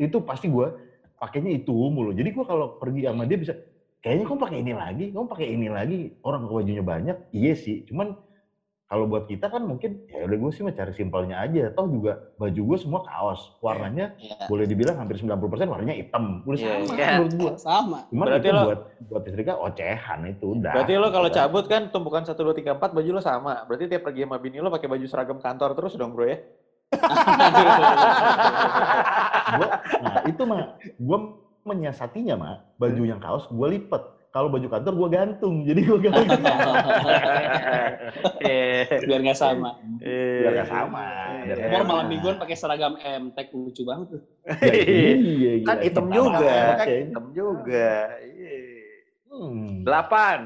[0.01, 0.73] itu pasti gue
[1.17, 2.13] pakainya itu mulu.
[2.13, 3.53] Jadi gue kalau pergi sama dia bisa,
[4.01, 6.01] kayaknya kamu pakai ini lagi, kamu pakai ini lagi.
[6.25, 7.85] Orang bajunya banyak, iya sih.
[7.89, 8.13] Cuman
[8.87, 11.75] kalau buat kita kan mungkin ya udah gue sih mah cari simpelnya aja.
[11.75, 14.47] Toh juga baju gue semua kaos, warnanya Iya.
[14.47, 15.35] boleh dibilang hampir 90%
[15.67, 16.47] warnanya hitam.
[16.47, 17.07] Udah Iya, sama iya.
[17.13, 17.53] menurut gue.
[17.59, 20.73] sama Cuman Berarti itu lo- buat buat istri kan ocehan itu udah.
[20.73, 23.67] Berarti lo kalau cabut kan tumpukan 1, 2, 3, 4 baju lo sama.
[23.67, 26.39] Berarti tiap pergi sama bini lo pakai baju seragam kantor terus dong bro ya?
[29.49, 29.69] Gua,
[30.01, 31.19] nah itu mah gue
[31.63, 34.03] menyiasatinya mah baju yang kaos gue lipet.
[34.37, 36.29] Kalau baju kantor gue gantung, jadi gue gantung.
[38.45, 39.01] Iya.
[39.03, 41.05] biar nggak sama Biar nggak sama,
[41.43, 41.89] biar Mor sama.
[41.89, 44.23] malam mingguan pakai seragam MTech lucu banget tuh
[44.61, 44.73] Ya,
[45.17, 46.77] iya, Kan hitam juga.
[46.77, 47.09] pakai.
[47.09, 47.91] Hitam juga.
[48.21, 48.57] Iya.
[49.27, 49.83] Hmm.
[49.83, 50.41] Delapan.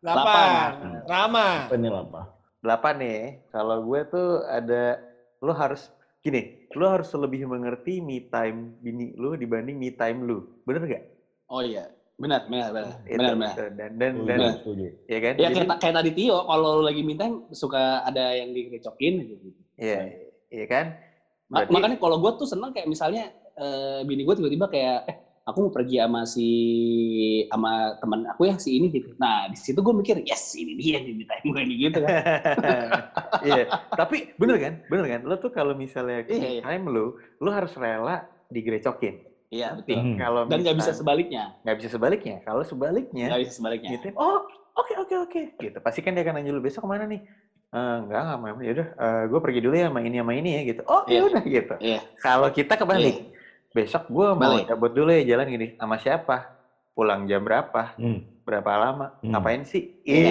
[0.00, 0.70] Delapan.
[1.04, 1.48] Rama.
[1.68, 2.22] Apa ini apa?
[2.64, 3.20] Delapan nih.
[3.52, 4.84] Kalau gue tuh ada,
[5.44, 5.92] lo harus
[6.22, 10.62] gini, lo harus lebih mengerti me time bini lo dibanding me time lo.
[10.64, 11.04] Bener gak?
[11.52, 13.64] oh iya benar benar benar Itu, benar benar itu.
[13.74, 14.86] Dan dan dan Setuju, setuju.
[15.04, 15.32] ya kan?
[15.34, 19.48] ya Jadi- kayak, kayak tadi Tio kalau lu lagi minta suka ada yang direcokin gitu
[19.74, 20.00] Iya,
[20.48, 20.86] iya kan?
[21.46, 25.16] Ma- Berarti- makanya kalau gue tuh seneng kayak misalnya eh, bini gue tiba-tiba kayak eh
[25.44, 26.48] aku mau pergi sama si
[27.46, 30.98] sama teman aku ya si ini gitu nah di situ gue mikir yes ini dia
[30.98, 32.14] nih minta gue nih gitu kan
[33.44, 34.72] Iya, tapi bener kan?
[34.88, 35.20] Bener kan?
[35.22, 36.62] Lo tuh kalau misalnya Iya, iya.
[36.62, 39.20] time lo, lo harus rela digrecokin.
[39.54, 40.18] Iya betul Hmm.
[40.18, 42.36] Kalau dan nggak bisa sebaliknya nggak bisa sebaliknya.
[42.42, 44.42] Kalau sebaliknya, nggak bisa sebaliknya gitu, oh
[44.74, 45.78] oke oke oke, gitu.
[45.78, 47.22] Pasti kan dia akan nanya lu besok ke mana nih?
[47.70, 48.88] "Eh, enggak enggak mau ya udah
[49.30, 50.82] gue pergi dulu ya sama ini sama ini ya gitu.
[50.84, 51.22] Oh ya Iya.
[51.30, 51.74] udah gitu.
[51.78, 52.00] Iya.
[52.18, 53.14] Kalau kita kebalik,
[53.70, 56.50] besok gue mau cabut dulu ya jalan gini sama siapa?
[56.94, 57.94] Pulang jam berapa?
[57.94, 58.22] Hmm.
[58.44, 59.06] Berapa lama?
[59.22, 59.30] Hmm.
[59.32, 59.86] Ngapain sih?
[60.02, 60.30] Iya.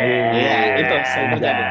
[0.00, 1.62] Iya, itu sering terjadi.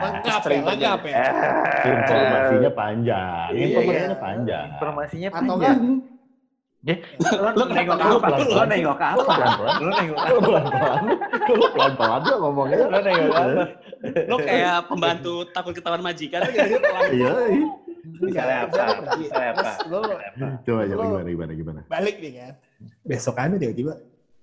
[0.00, 1.14] Lengkap ya, lengkap ya.
[1.14, 1.30] Eh.
[1.30, 1.92] Iya.
[1.92, 3.48] Informasinya panjang.
[3.52, 4.66] Informasinya panjang.
[4.76, 5.48] Informasinya panjang.
[5.48, 5.78] Atau kan
[6.80, 6.96] Ya,
[7.28, 8.40] lu nengok apa?
[8.40, 9.32] Lu nengok apa?
[9.84, 10.32] Lu nengok apa?
[10.32, 11.02] Lu pelan-pelan.
[11.52, 12.76] Lu pelan-pelan lu ngomongnya.
[12.88, 13.64] Lu nengok apa?
[14.00, 14.24] Eh.
[14.24, 17.00] Lu kayak pembantu takut ketahuan majikan gitu ya?
[17.12, 17.32] Iya.
[18.24, 18.84] Misalnya apa?
[19.20, 19.70] Misalnya apa?
[19.92, 20.00] Lu
[20.64, 21.80] coba coba gimana gimana gimana.
[21.92, 22.52] Balik nih kan.
[23.04, 23.92] Besok aja tiba-tiba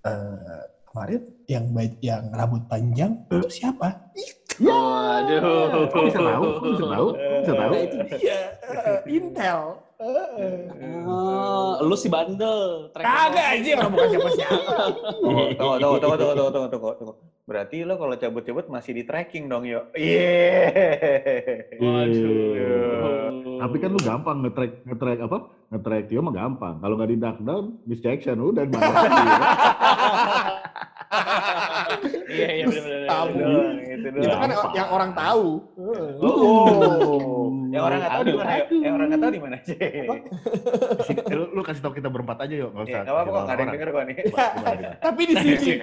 [0.05, 4.11] eh, kemarin yang baik yang rambut panjang itu siapa?
[4.15, 4.47] Itu.
[4.57, 4.73] Ya.
[4.73, 5.41] Waduh.
[5.45, 6.45] Oh, Kok bisa tahu?
[6.57, 7.07] Kok bisa tahu?
[7.13, 7.71] Kok bisa tahu?
[7.71, 8.39] Nah, itu dia.
[9.17, 9.61] Intel.
[11.05, 12.89] Oh, lu si bandel.
[12.93, 14.75] Kagak aja orang bukan siapa-siapa.
[15.57, 17.13] Tunggu, tunggu, tunggu, tunggu, tunggu, tunggu, tunggu.
[17.47, 19.87] Berarti lo kalau cabut-cabut masih di tracking dong, yo.
[19.95, 20.67] Iya.
[21.79, 23.63] Waduh.
[23.63, 25.37] Tapi kan lu gampang nge-track nge-track apa?
[25.71, 26.83] Nge-track Tio mah gampang.
[26.83, 28.67] Kalau nggak di duck down, Miss Jackson udah
[32.03, 32.09] ya?
[32.27, 33.27] iya iya benar Tahu.
[33.27, 34.39] Itu doang, itu doang.
[34.39, 35.45] kan yang orang tahu.
[36.19, 38.51] Oh, yang orang nggak tahu di mana?
[38.57, 38.79] aduh.
[38.83, 39.77] Yang orang nggak tahu di mana sih?
[41.31, 42.91] lu, lu kasih tau kita berempat aja yuk, nggak usah.
[42.91, 44.15] Iya, nggak apa-apa kok, kasih nggak ada yang denger kok nih.
[44.99, 45.73] Tapi di sini.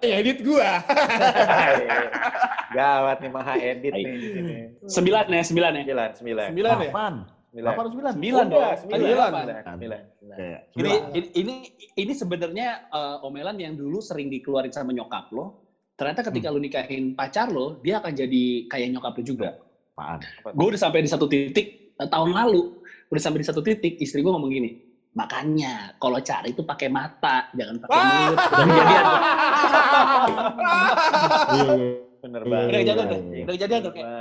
[0.00, 0.70] Ya, edit gua.
[2.72, 4.04] Gawat nih maha edit nih
[4.86, 6.46] sembilan ya sembilan ya Sembilan, sembilan.
[6.52, 6.90] Sembilan ya?
[7.56, 7.64] Delapan.
[7.64, 7.64] Sembilan.
[7.64, 8.12] Delapan atau sembilan?
[8.12, 8.76] sembilan Udah, dong sembilan.
[8.76, 9.16] Tadi Sembilan.
[9.16, 9.44] delapan.
[9.46, 10.00] Sembilan, sembilan.
[10.12, 10.36] sembilan.
[10.36, 11.32] Kayak ini sembilan.
[11.34, 11.54] ini
[11.96, 15.44] ini, sebenarnya eh, omelan yang dulu sering dikeluarin sama nyokap lo
[15.96, 19.48] ternyata ketika lu nikahin pacar lo dia akan jadi kayak nyokap lo juga
[19.96, 20.20] Apaan?
[20.44, 22.76] gue udah sampai di satu titik eh, tahun lalu
[23.06, 24.76] udah sampai di satu titik istri gue ngomong gini
[25.12, 28.60] makanya kalau cari itu pakai mata jangan pakai mulut tuh.
[28.60, 29.02] Iya, iya.
[32.18, 32.68] Bener Iya, banget.
[32.68, 33.40] udah kejadian tuh iya.
[33.40, 34.12] udah kejadian tuh Iya.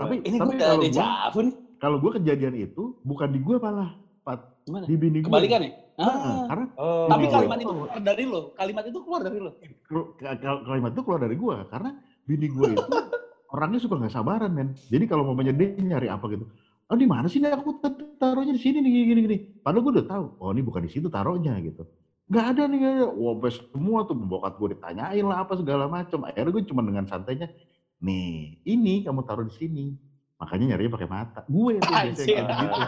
[0.00, 1.54] Tapi- ini gue udah javu nih
[1.84, 3.92] Kalau gue kejadian itu bukan di gue malah,
[4.24, 4.40] Pat.
[4.64, 5.28] gimana Di bini gue.
[5.28, 5.70] kebalikan ya
[6.00, 6.44] Heeh, ah.
[6.48, 7.06] karena Oh.
[7.06, 9.50] tapi kalimat itu keluar dari lo kalimat itu keluar dari lo
[9.84, 10.10] kal-
[10.40, 11.90] kal- kalimat itu keluar dari gue karena
[12.24, 12.80] bini gue itu
[13.54, 14.72] orangnya suka nggak sabaran men.
[14.90, 16.48] Jadi kalau mau dia nyari apa gitu,
[16.90, 19.36] oh di mana sih nih aku tar- taruhnya di sini nih gini gini.
[19.62, 21.86] Padahal gue udah tahu, oh ini bukan di situ taruhnya gitu.
[22.26, 23.06] Nggak ada nih, nggak ada.
[23.14, 26.24] Wah, semua tuh bokap gue ditanyain lah apa segala macam.
[26.26, 27.46] Akhirnya gue cuma dengan santainya,
[28.02, 29.86] nih ini kamu taruh di sini.
[30.44, 31.40] Makanya nyarinya pakai mata.
[31.48, 32.80] Gue tuh biasanya kayak gitu.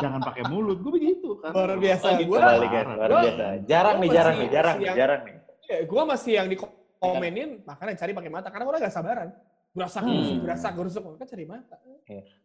[0.00, 0.78] Jangan pakai mulut.
[0.80, 1.50] Gue begitu kan.
[1.52, 2.06] Luar biasa.
[2.08, 2.32] Oh, gitu.
[2.32, 3.44] Kebalikan, luar biasa.
[3.68, 5.34] Jarang nih, jarang nih, jarang nih, yang- jarang nih.
[5.62, 8.48] ya, gua masih yang dikomenin, makanya cari pakai mata.
[8.48, 9.28] Karena orang gak sabaran.
[9.72, 10.12] Berasak, Hmm.
[10.12, 11.02] gurusuk, berasak, gurusuk.
[11.14, 11.76] Kan cari mata.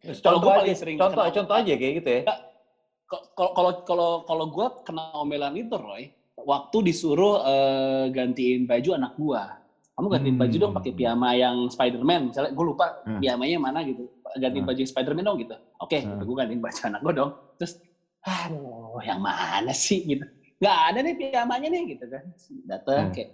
[0.00, 2.22] Terus Kalau Contoh gua aja, paling sering contoh, kenal- contoh aja kayak gitu ya.
[3.08, 9.12] Kalau kalau kalau kalau gue kena omelan itu Roy, waktu disuruh eh, gantiin baju anak
[9.14, 9.44] gua.
[9.92, 10.42] Kamu gantiin Hmm.
[10.44, 12.30] baju dong pakai piyama yang Spider-Man.
[12.30, 13.18] Misalnya gue lupa Hmm.
[13.18, 14.06] piyamanya mana gitu.
[14.36, 14.70] Gantiin Hmm.
[14.70, 15.56] baju Spider-Man dong gitu.
[15.78, 16.20] Oke, Hmm.
[16.20, 17.30] gue gantiin baju anak gua dong.
[17.56, 17.72] Terus,
[18.20, 20.24] aduh, yang mana sih gitu.
[20.58, 22.24] Nggak ada nih piyamanya nih gitu kan.
[22.66, 23.14] Datang Hmm.
[23.14, 23.30] kayak,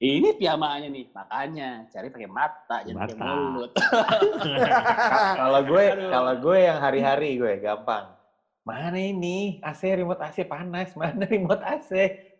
[0.00, 1.04] ini piyamanya nih.
[1.10, 3.70] Makanya cari pakai mata, jangan pakai mulut.
[3.74, 3.90] Ka-
[5.42, 8.14] Kalau gue, kalau gue yang hari-hari gue gampang.
[8.60, 10.92] Mana ini AC remote AC panas?
[10.94, 11.90] Mana remote AC?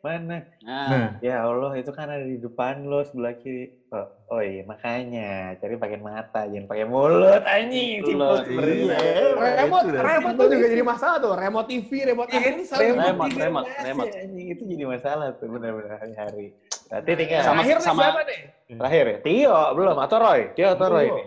[0.00, 0.40] Mana?
[0.64, 3.68] Nah, Nah, Ya Allah, itu kan ada di depan lo sebelah kiri.
[3.90, 8.00] Oh, oh iya, makanya cari pakai mata, jangan pakai mulut anjing.
[8.06, 8.96] Mulut, iya.
[8.96, 8.96] sebenarnya.
[9.60, 11.34] Remote, remote tuh juga jadi masalah tuh.
[11.34, 14.12] Remote TV, remote Iya, ini remote, remote, TV, remote, remote.
[14.22, 14.46] anjing.
[14.48, 16.46] itu jadi masalah tuh benar-benar hari-hari.
[16.86, 18.40] Berarti Nah, tinggal Sama- terakhir sama- siapa nih?
[18.70, 19.16] terakhir ya.
[19.20, 20.40] Tio belum atau Roy?
[20.54, 21.14] Tio atau Roy Tio.
[21.14, 21.26] nih?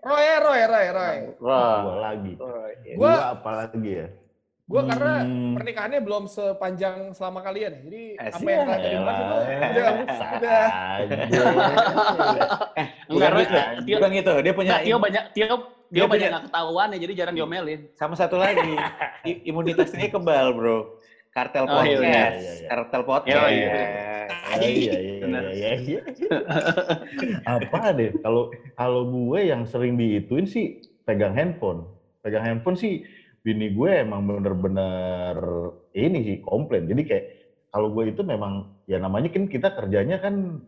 [0.00, 1.16] Roy, Roy, Roy, Roy.
[1.36, 1.76] Roy.
[1.82, 2.32] gua lagi.
[2.36, 2.72] Roy.
[2.80, 2.94] iya.
[2.94, 4.06] Gua- Gua apa lagi ya?
[4.64, 5.52] Gue karena Hmm.
[5.52, 7.84] pernikahannya belum sepanjang selama kalian.
[7.84, 8.48] Jadi apa Asik.
[8.48, 10.00] yang kalian bahas itu udah,
[10.40, 10.64] udah.
[13.04, 13.58] Bukan Enggak, gitu.
[13.84, 14.32] Tio- Bukan gitu.
[14.40, 15.54] Dia punya Tio banyak Tio
[15.84, 17.80] Dia Tio banyak nggak ketahuan ya, jadi jarang diomelin.
[17.92, 18.72] sama satu lagi.
[19.48, 20.78] Imunitas dia kebal, Bro.
[21.28, 22.06] Kartel Oh, iya, podcast.
[22.06, 22.68] iya, iya, iya.
[22.70, 23.36] Kartel podcast.
[23.36, 23.70] Iya, iya.
[24.54, 24.98] Iya, iya,
[25.52, 26.38] iya, iya, iya.
[27.58, 28.10] Apa deh?
[28.16, 30.66] Kalau kalau gue yang sering diituin sih
[31.02, 31.84] pegang handphone.
[32.22, 33.02] Pegang handphone sih
[33.44, 35.36] bini gue emang bener-bener
[35.92, 36.88] ini sih komplain.
[36.88, 37.24] Jadi kayak
[37.68, 40.64] kalau gue itu memang ya namanya kan kita kerjanya kan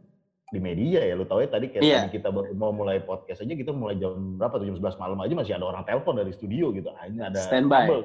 [0.52, 1.16] di media ya.
[1.16, 1.98] Lu tahu ya tadi kayak Iya.
[2.04, 5.18] tadi kita baru mau mulai podcast aja kita mulai jam berapa tuh jam 11 malam
[5.18, 6.92] aja masih ada orang telepon dari studio gitu.
[6.92, 7.84] Ini ada Standby.
[7.88, 8.00] kabel.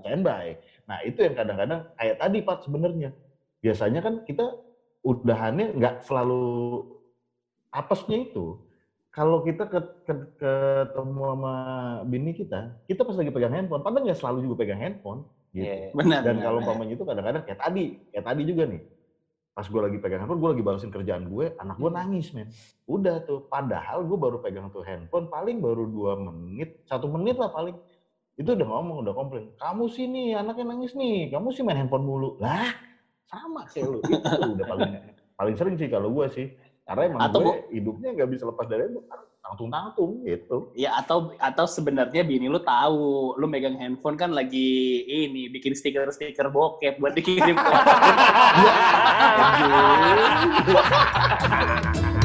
[0.00, 0.46] Standby.
[0.86, 3.10] Nah, itu yang kadang-kadang kayak tadi Pak sebenarnya.
[3.60, 4.46] Biasanya kan kita
[5.02, 6.44] udahannya nggak selalu
[7.68, 8.62] apesnya itu.
[9.14, 9.78] Kalau kita ke,
[10.10, 11.54] ke- ketemu sama
[12.02, 15.22] bini kita, kita pas lagi pegang handphone, padahal nggak selalu juga pegang handphone.
[15.54, 15.70] Gitu.
[15.70, 15.94] Iya.
[15.94, 16.20] Benar.
[16.26, 18.82] Dan benar, kalau umpamanya itu kadang-kadang kayak tadi, kayak tadi juga nih.
[19.54, 22.50] Pas gue lagi pegang handphone, gue lagi balesin kerjaan gue, anak gue nangis, men.
[22.90, 27.54] Udah tuh, padahal gue baru pegang tuh handphone, paling baru dua menit, satu menit lah
[27.54, 27.78] paling.
[28.34, 29.54] Itu udah ngomong, udah komplain.
[29.62, 31.30] Kamu sih nih, anaknya nangis nih.
[31.30, 32.34] Kamu sih main handphone mulu.
[32.42, 32.66] Lah,
[33.30, 33.98] sama kayak lu.
[34.02, 34.90] Itu udah paling
[35.38, 36.50] paling sering sih kalau gue sih.
[36.84, 39.20] Karena emang Atau, gue Bu- hidupnya nggak bisa lepas dari handphone.
[39.44, 40.72] Tangtung-tangtung gitu.
[40.72, 46.48] Ya atau atau sebenarnya bini lu tahu, lu megang handphone kan lagi ini bikin stiker-stiker
[46.48, 47.72] bokep buat dikirim ke